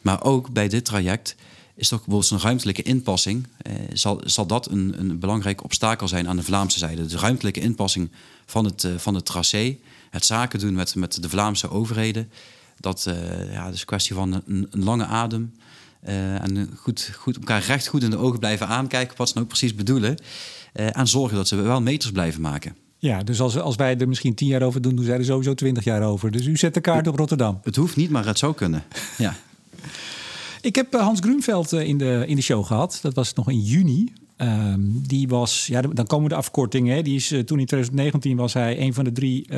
[0.03, 1.37] Maar ook bij dit traject
[1.79, 3.47] is toch bijvoorbeeld een ruimtelijke inpassing.
[3.57, 7.07] Eh, zal, zal dat een, een belangrijk obstakel zijn aan de Vlaamse zijde?
[7.07, 8.11] De ruimtelijke inpassing
[8.47, 9.79] van het, uh, van het tracé,
[10.11, 12.31] het zaken doen met, met de Vlaamse overheden.
[12.81, 15.55] Dat uh, ja, is een kwestie van een, een lange adem.
[16.09, 19.47] Uh, en goed, goed, elkaar recht goed in de ogen blijven aankijken wat ze nou
[19.47, 20.17] precies bedoelen.
[20.73, 22.77] En zorgen dat ze wel meters blijven maken.
[22.99, 25.55] Ja, dus als, als wij er misschien tien jaar over doen, doen zij er sowieso
[25.55, 26.31] twintig jaar over.
[26.31, 27.61] Dus u zet de kaart op Rotterdam.
[27.63, 28.85] Het hoeft niet, maar het zou kunnen.
[29.19, 29.37] Ja.
[30.61, 32.99] Ik heb Hans Grunveld in de, in de show gehad.
[33.03, 34.13] Dat was nog in juni.
[34.37, 36.97] Ehm, die was, ja, dan komen de afkortingen.
[36.97, 37.03] Hè.
[37.03, 39.49] Die is, uh, toen in 2019 was hij een van de drie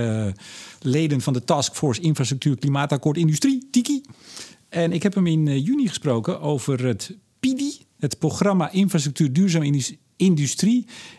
[0.80, 4.02] leden van de Taskforce Infrastructuur Klimaatakkoord Industrie, TIKI.
[4.68, 9.98] En ik heb hem in juni gesproken over het PIDI, het programma Infrastructuur Duurzaam Industrie.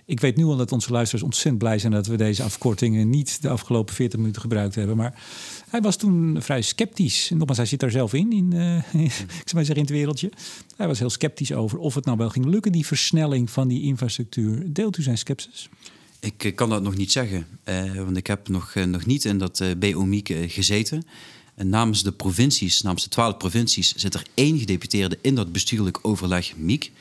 [0.06, 3.42] Ik weet nu al dat onze luisteraars ontzettend blij zijn dat we deze afkortingen niet
[3.42, 4.98] de afgelopen 40 minuten gebruikt hebben.
[4.98, 5.22] Maar
[5.70, 7.30] hij was toen vrij sceptisch.
[7.30, 10.32] Nogmaals, hij zit daar zelf in, in uh, ik zou maar zeggen in het wereldje.
[10.78, 13.82] Hij was heel sceptisch over of het nou wel ging lukken, die versnelling van die
[13.82, 14.74] infrastructuur.
[14.74, 15.70] Deelt u zijn sceptisch?
[16.20, 19.38] Ik uh, kan dat nog niet zeggen, uh, want ik heb nog, nog niet in
[19.38, 21.06] dat BOMIC gezeten.
[21.56, 26.00] En namens de provincies, namens de twaalf provincies, zit er één gedeputeerde in dat bestuurlijk
[26.02, 26.92] overleg MIEK.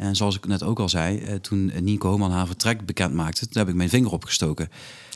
[0.00, 3.62] En zoals ik net ook al zei, toen Nico Homan haar vertrek bekend maakte, toen
[3.62, 4.68] heb ik mijn vinger opgestoken.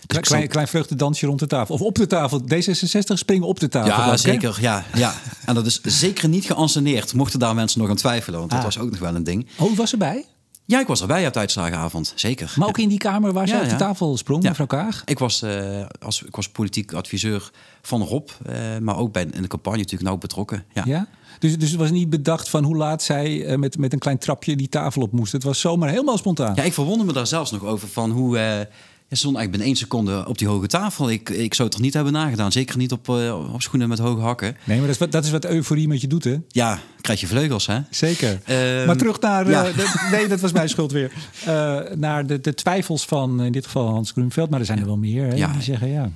[0.06, 1.74] Dus klein, klein vreugdedansje rond de tafel.
[1.74, 2.42] Of op de tafel.
[2.42, 3.90] D66 springen op de tafel.
[3.90, 4.58] Ja, zeker.
[4.60, 5.14] Ja, ja.
[5.46, 7.14] En dat is zeker niet geanceneerd.
[7.14, 8.38] Mochten daar mensen nog aan twijfelen.
[8.38, 8.64] Want dat ah.
[8.64, 9.46] was ook nog wel een ding.
[9.58, 10.24] Oh, was erbij?
[10.66, 12.54] Ja, ik was erbij op de uitslagenavond, zeker.
[12.56, 14.48] Maar ook in die kamer waar ze ja, op de tafel sprong, ja.
[14.48, 15.02] mevrouw Kaag?
[15.04, 17.50] Ik was, uh, als, ik was politiek adviseur
[17.82, 20.64] van Rob, uh, maar ook bij, in de campagne natuurlijk nauw betrokken.
[20.74, 20.82] Ja.
[20.86, 21.08] ja?
[21.38, 24.18] Dus, dus het was niet bedacht van hoe laat zij uh, met, met een klein
[24.18, 25.32] trapje die tafel op moest.
[25.32, 26.54] Het was zomaar helemaal spontaan.
[26.54, 28.66] Ja, ik verwonder me daar zelfs nog over van hoe
[29.14, 31.10] ja, stond eigenlijk binnen één seconde op die hoge tafel.
[31.10, 32.52] Ik, ik zou het toch niet hebben nagedaan.
[32.52, 34.56] Zeker niet op, uh, op schoenen met hoge hakken.
[34.64, 36.36] Nee, maar dat is, wat, dat is wat euforie met je doet, hè?
[36.48, 37.80] Ja, krijg je vleugels, hè?
[37.90, 38.40] Zeker.
[38.80, 39.48] Um, maar terug naar...
[39.48, 41.12] Uh, de, nee, dat was mijn schuld weer.
[41.46, 44.50] Uh, naar de, de twijfels van, in dit geval Hans Groenveld.
[44.50, 45.34] Maar er zijn er wel meer, hè?
[45.34, 45.52] Ja.
[45.52, 46.10] Die zeggen, ja...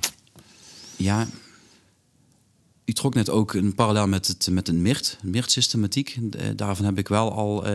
[0.95, 1.27] Ja,
[2.85, 6.17] u trok net ook een parallel met, het, met een MIRT, MIRT-systematiek.
[6.55, 7.73] Daarvan heb ik wel al eh,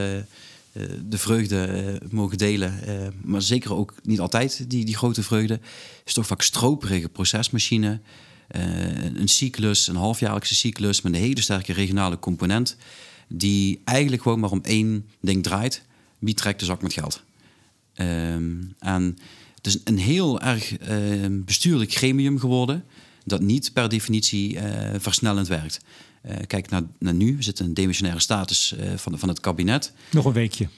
[1.05, 2.87] de vreugde eh, mogen delen.
[2.87, 5.61] Eh, maar zeker ook niet altijd die, die grote vreugde.
[6.05, 8.01] Is toch vaak stroperige procesmachine.
[8.49, 12.77] een cyclus, een halfjaarlijkse cyclus met een hele sterke regionale component.
[13.29, 15.83] Die eigenlijk gewoon maar om één ding draait.
[16.19, 17.23] Wie trekt de zak met geld?
[17.95, 19.19] Ehm, en
[19.55, 20.77] het is een heel erg
[21.31, 22.85] bestuurlijk gremium geworden.
[23.25, 24.59] Dat niet per definitie
[24.99, 25.81] versnellend werkt.
[26.27, 29.41] Uh, kijk naar, naar nu, we zitten in een demissionaire status uh, van, van het
[29.41, 29.93] kabinet.
[30.11, 30.69] Nog een weekje.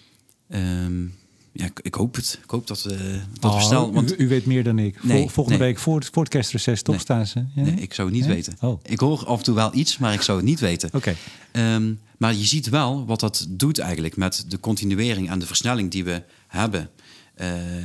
[0.48, 1.14] Um,
[1.52, 2.38] ja, ik, hoop het.
[2.42, 3.92] Ik hoop dat we, dat oh, we snel...
[3.92, 4.12] Want...
[4.12, 5.04] U, u, weet meer dan ik.
[5.04, 5.68] Nee, Volgende nee.
[5.68, 7.04] week voor, voor het kerstreces, toch nee.
[7.04, 7.44] staan ze?
[7.54, 7.62] Ja?
[7.62, 8.56] Nee, ik zou het niet weten.
[8.60, 8.80] Oh.
[8.82, 10.88] Ik hoor af en toe wel iets, maar ik zou het niet weten.
[10.92, 11.14] Oké.
[11.52, 11.74] Okay.
[11.74, 15.90] Um, maar je ziet wel wat dat doet eigenlijk met de continuering en de versnelling
[15.90, 16.90] die we hebben.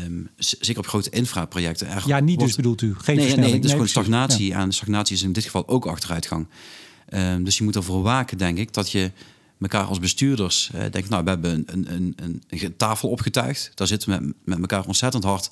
[0.05, 1.87] Um, zeker op grote infraprojecten.
[2.05, 2.95] Ja, niet dus bedoelt u?
[2.97, 3.53] Geen nee, versnelling?
[3.53, 4.47] Nee, dus gewoon stagnatie.
[4.47, 4.59] Ja.
[4.59, 6.47] En stagnatie is in dit geval ook achteruitgang.
[7.13, 9.11] Um, dus je moet ervoor waken, denk ik, dat je
[9.61, 13.71] elkaar als bestuurders uh, denkt, nou, we hebben een, een, een, een, tafel opgetuigd.
[13.75, 15.49] Daar zitten we met, met elkaar ontzettend hard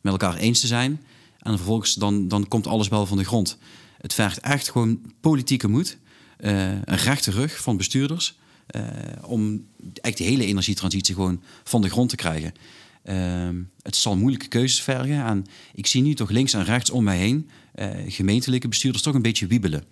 [0.00, 1.00] met elkaar eens te zijn.
[1.38, 3.58] En vervolgens dan, dan komt alles wel van de grond.
[4.00, 5.96] Het vergt echt gewoon politieke moed,
[6.40, 8.38] uh, een rechte rug van bestuurders,
[8.76, 8.82] uh,
[9.22, 12.52] om echt de hele energietransitie gewoon van de grond te krijgen.
[13.02, 15.24] Ehm, het zal moeilijke keuzes vergen.
[15.24, 17.50] En ik zie nu toch links en rechts om mij heen
[18.06, 19.84] gemeentelijke bestuurders toch een beetje wiebelen.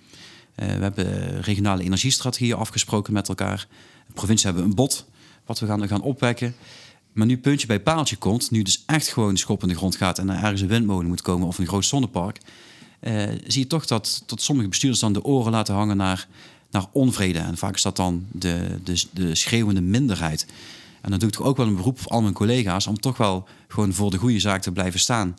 [0.62, 3.66] Uh, we hebben regionale energiestrategieën afgesproken met elkaar.
[4.06, 5.06] De provincie hebben een bod
[5.46, 6.54] wat we gaan, gaan opwekken.
[7.12, 9.96] Maar nu puntje bij paaltje komt, nu dus echt gewoon de schop in de grond
[9.96, 12.38] gaat en er ergens een windmolen moet komen of een groot zonnepark,
[13.00, 16.28] uh, zie je toch dat, dat sommige bestuurders dan de oren laten hangen naar,
[16.70, 17.38] naar onvrede.
[17.38, 20.46] En vaak is dat dan de, de, de schreeuwende minderheid.
[21.00, 23.16] En dan doe ik toch ook wel een beroep op al mijn collega's om toch
[23.16, 25.36] wel gewoon voor de goede zaak te blijven staan.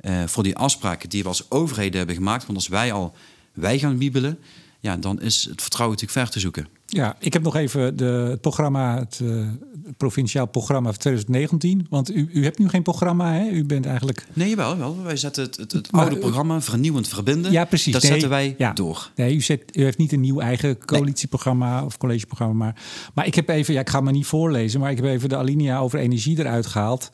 [0.00, 2.46] Uh, voor die afspraken die we als overheden hebben gemaakt.
[2.46, 3.14] Want als wij al
[3.52, 4.38] wij gaan wiebelen,
[4.80, 6.66] ja, dan is het vertrouwen natuurlijk ver te zoeken.
[6.86, 9.48] Ja, ik heb nog even de, het programma, het, uh,
[9.96, 11.86] provinciaal programma van 2019.
[11.90, 13.48] Want u, u hebt nu geen programma, hè?
[13.48, 14.26] U bent eigenlijk.
[14.32, 15.02] Nee, wel, wel.
[15.02, 17.52] Wij zetten het, het, het oude programma vernieuwend verbinden.
[17.52, 17.92] Ja, precies.
[17.92, 18.72] Dat zetten wij ja.
[18.72, 19.10] door.
[19.16, 21.84] Nee, u, zet, u heeft niet een nieuw eigen coalitieprogramma nee.
[21.84, 22.54] of collegeprogramma.
[22.64, 22.76] Maar,
[23.14, 25.28] maar ik heb even, ja, ik ga het maar niet voorlezen, maar ik heb even
[25.28, 27.10] de alinea over energie eruit gehaald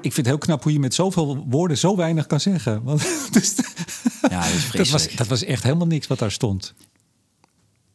[0.00, 2.82] ik vind het heel knap hoe je met zoveel woorden zo weinig kan zeggen.
[2.82, 3.00] Want,
[3.32, 3.54] dus,
[4.30, 6.74] ja, dat, dat, was, dat was echt helemaal niks wat daar stond.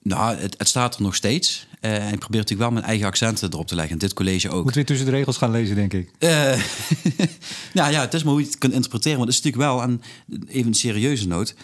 [0.02, 1.68] Nou, het, het, staat er nog steeds.
[1.82, 3.94] Uh, en ik probeer natuurlijk wel mijn eigen accenten erop te leggen.
[3.94, 4.64] En dit college ook.
[4.64, 6.12] Moet weer tussen de regels gaan lezen, denk ik.
[6.20, 6.30] Uh,
[7.74, 9.18] nou ja, het is maar hoe je het kunt interpreteren.
[9.18, 10.02] Want het is natuurlijk wel, aan
[10.48, 11.56] even een serieuze noot...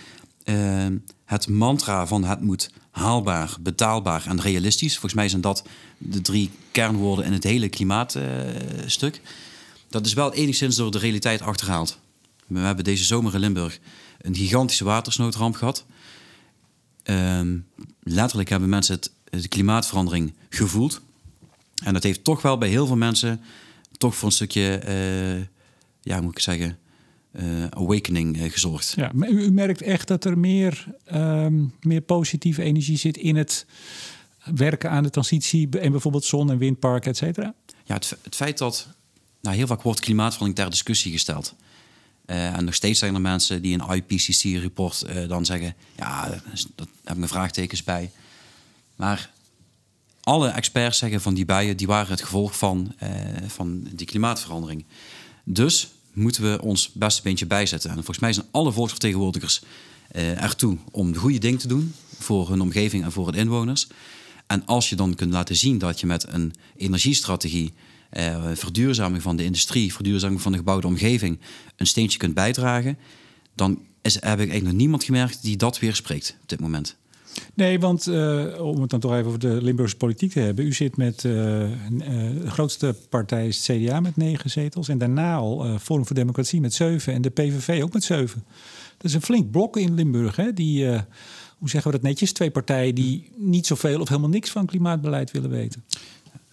[0.45, 0.85] Uh,
[1.25, 4.91] het mantra van het moet haalbaar, betaalbaar en realistisch.
[4.91, 5.63] Volgens mij zijn dat
[5.97, 9.21] de drie kernwoorden in het hele klimaatstuk.
[9.93, 11.99] Dat is wel enigszins door de realiteit achterhaald.
[12.47, 13.79] We hebben deze zomer in Limburg
[14.21, 15.85] een gigantische watersnoodramp gehad...
[17.05, 17.65] Um,
[18.03, 21.01] letterlijk hebben mensen het de klimaatverandering gevoeld.
[21.83, 23.41] En dat heeft toch wel bij heel veel mensen
[23.97, 25.45] toch voor een stukje, uh,
[26.01, 26.77] ja, moet ik zeggen,
[27.31, 28.93] uh, awakening uh, gezorgd.
[28.95, 33.35] Ja, maar u, u, merkt echt dat er meer, um, meer positieve energie zit in
[33.35, 33.65] het
[34.53, 37.53] werken aan de transitie en bijvoorbeeld zon- en windparken, et cetera?
[37.83, 38.87] Ja, het, het, feit dat
[39.43, 41.55] nou, heel vaak wordt klimaatverandering ter discussie gesteld.
[42.25, 46.29] Uh, en nog steeds zijn er mensen die een IPCC-rapport dan zeggen: ja,
[46.75, 48.11] daar heb ik vraagtekens bij.
[48.95, 49.31] Maar
[50.21, 53.09] alle experts zeggen van die buien die waren het gevolg van, uh,
[53.47, 54.85] van die klimaatverandering.
[55.43, 57.89] Dus moeten we ons beste beentje bijzetten.
[57.89, 59.61] En volgens mij zijn alle volksvertegenwoordigers
[60.13, 63.87] ertoe om de goede ding te doen voor hun omgeving en voor hun inwoners.
[64.47, 67.73] En als je dan kunt laten zien dat je met een energiestrategie,
[68.17, 71.39] uh, verduurzaming van de industrie, verduurzaming van de gebouwde omgeving,
[71.75, 72.97] een steentje kunt bijdragen,
[73.55, 76.95] dan is, heb ik eigenlijk nog niemand gemerkt die dat weerspreekt op dit moment.
[77.53, 80.65] Nee, want uh, om het dan toch even over de Limburgse politiek te hebben.
[80.65, 84.87] U zit met uh, de grootste partij is het CDA met negen zetels.
[84.87, 87.13] En daarna al Forum voor Democratie met zeven.
[87.13, 88.43] En de PVV ook met zeven.
[88.97, 90.35] Dat is een flink blok in Limburg.
[90.35, 90.53] Hè?
[90.53, 90.85] Die,
[91.57, 92.31] hoe zeggen we dat netjes?
[92.31, 95.83] Twee partijen die niet zoveel of helemaal niks van klimaatbeleid willen weten.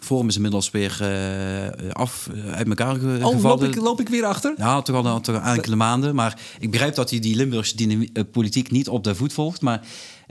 [0.01, 3.43] Forum is inmiddels weer uh, af, uit elkaar ge oh, gevallen.
[3.43, 4.55] Loop ik, loop ik weer achter?
[4.57, 6.15] Ja, toch al, al enkele maanden.
[6.15, 9.61] Maar ik begrijp dat hij die Limburgse die, politiek niet op de voet volgt.
[9.61, 9.81] Maar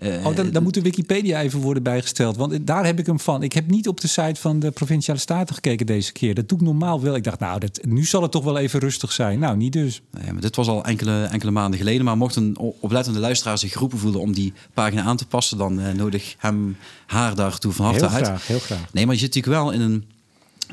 [0.03, 2.37] uh, oh, dan, dan moet de Wikipedia even worden bijgesteld.
[2.37, 3.43] Want daar heb ik hem van.
[3.43, 6.33] Ik heb niet op de site van de Provinciale Staten gekeken deze keer.
[6.33, 7.15] Dat doe ik normaal wel.
[7.15, 9.39] Ik dacht, nou, dat, nu zal het toch wel even rustig zijn.
[9.39, 10.01] Nou, niet dus.
[10.21, 12.05] Nee, maar dit was al enkele, enkele maanden geleden.
[12.05, 15.79] Maar mocht een oplettende luisteraar zich geroepen voelen om die pagina aan te passen, dan
[15.79, 18.25] uh, nodig hem haar daartoe van harte heel uit.
[18.25, 18.93] Graag, heel graag.
[18.93, 20.03] Nee, maar je zit natuurlijk wel in een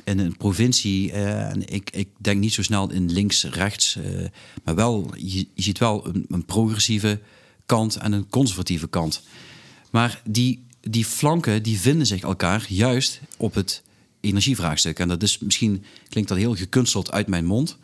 [0.04, 4.04] in een provincie, uh, en ik, ik denk niet zo snel in links-rechts, uh,
[4.64, 7.20] maar wel, je, je ziet wel een, een, progressieve
[7.66, 9.22] kant en een conservatieve kant.
[9.90, 13.82] Maar die, die flanken die vinden zich elkaar juist op het
[14.20, 14.98] energievraagstuk.
[14.98, 17.76] En dat is misschien klinkt dat heel gekunsteld uit mijn mond.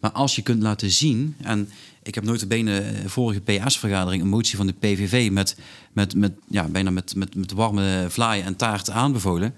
[0.00, 1.70] Maar als je kunt laten zien, en
[2.02, 5.56] ik heb nooit de benen vorige PS-vergadering een motie van de PVV met,
[5.92, 9.54] met, met ja, bijna met, met, met warme vlaaien en taart aanbevolen.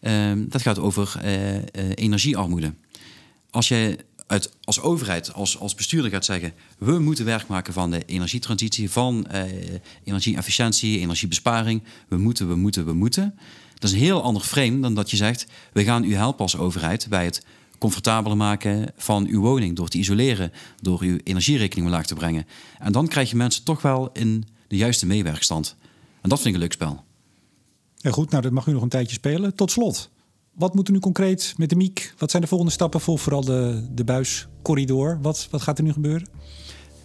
[0.00, 1.60] Uh, dat gaat over uh, uh,
[1.94, 2.72] energiearmoede.
[3.50, 3.98] Als je
[4.28, 6.52] uit, als overheid, als, als bestuurder gaat zeggen...
[6.78, 9.42] we moeten werk maken van de energietransitie, van uh,
[10.04, 11.82] energieefficiëntie, energiebesparing.
[12.08, 13.38] We moeten, we moeten, we moeten.
[13.74, 15.46] Dat is een heel ander frame dan dat je zegt...
[15.72, 17.44] we gaan u helpen als overheid bij het
[17.78, 19.76] comfortabeler maken van uw woning...
[19.76, 22.46] door te isoleren, door uw energierekening omlaag te brengen.
[22.78, 25.76] En dan krijg je mensen toch wel in de juiste meewerkstand.
[26.20, 27.04] En dat vind ik een leuk spel.
[27.96, 29.54] Ja, goed, nou dat mag u nog een tijdje spelen.
[29.54, 30.10] Tot slot,
[30.58, 32.14] wat moet er nu concreet met de MIEK?
[32.18, 35.18] Wat zijn de volgende stappen voor vooral de, de buiscorridor?
[35.22, 36.28] Wat, wat gaat er nu gebeuren?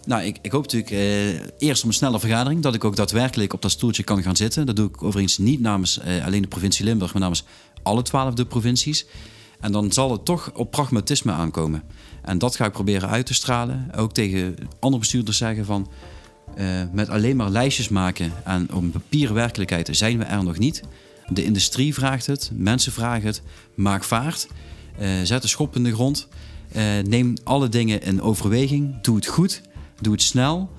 [0.04, 2.62] Nou, ik, ik hoop natuurlijk eh, eerst om een snelle vergadering.
[2.62, 4.66] Dat ik ook daadwerkelijk op dat stoeltje kan gaan zitten.
[4.66, 7.44] Dat doe ik overigens niet namens eh, alleen de provincie Limburg, maar namens
[7.82, 9.06] alle twaalf de provincies.
[9.60, 11.82] En dan zal het toch op pragmatisme aankomen.
[12.22, 13.90] En dat ga ik proberen uit te stralen.
[13.96, 15.88] Ook tegen andere bestuurders zeggen van...
[16.58, 20.82] Uh, met alleen maar lijstjes maken en een papieren werkelijkheid zijn we er nog niet.
[21.34, 23.42] De industrie vraagt het, mensen vragen het.
[23.74, 24.48] Maak vaart,
[25.00, 26.28] uh, zet de schop in de grond.
[26.76, 29.00] Uh, neem alle dingen in overweging.
[29.00, 29.62] Doe het goed,
[30.00, 30.70] doe het snel.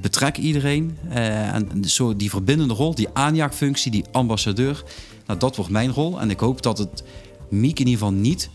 [0.00, 0.98] betrek iedereen.
[1.08, 4.84] en zo die verbindende rol, die aanjaagfunctie, die ambassadeur.
[5.26, 6.20] Nou, dat wordt mijn rol.
[6.20, 7.04] En ik hoop dat het
[7.48, 8.50] Miek in ieder geval niet...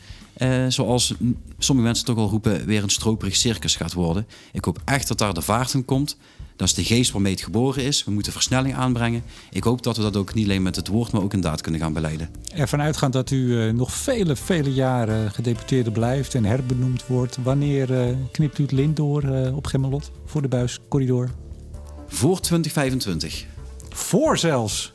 [0.68, 1.14] zoals
[1.58, 4.28] sommige mensen toch al roepen, weer een stroperig circus gaat worden.
[4.52, 6.18] Ik hoop echt dat daar de vaart in komt.
[6.60, 8.04] Dat is de geest waarmee het geboren is.
[8.04, 9.24] We moeten versnelling aanbrengen.
[9.52, 11.62] Ik hoop dat we dat ook niet alleen met het woord, maar ook in daad
[11.62, 12.30] kunnen gaan beleiden.
[12.54, 17.38] Ervan uitgaand dat u uh, nog vele, vele jaren gedeputeerde blijft en herbenoemd wordt.
[17.44, 21.30] Wanneer uh, knipt u het lint door uh, op Gemmelot voor de buiscorridor?
[22.08, 23.46] Voor 2025.
[23.90, 24.92] Voor zelfs?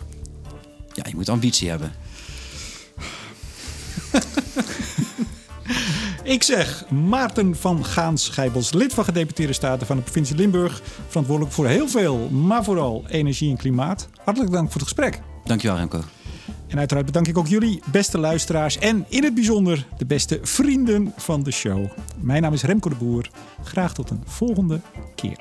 [0.95, 1.93] Ja, je moet ambitie hebben.
[6.25, 10.83] Ik zeg Maarten van Gaans-Schijbels, lid van gedeputeerde staten van de provincie Limburg.
[11.09, 14.09] Verantwoordelijk voor heel veel, maar vooral energie en klimaat.
[14.25, 15.21] Hartelijk dank voor het gesprek.
[15.45, 16.01] Dankjewel Remco.
[16.69, 21.13] En uiteraard bedank ik ook jullie, beste luisteraars en in het bijzonder de beste vrienden
[21.17, 21.87] van de show.
[22.21, 23.31] Mijn naam is Remco de Boer.
[23.63, 24.81] Graag tot een volgende
[25.15, 25.39] keer.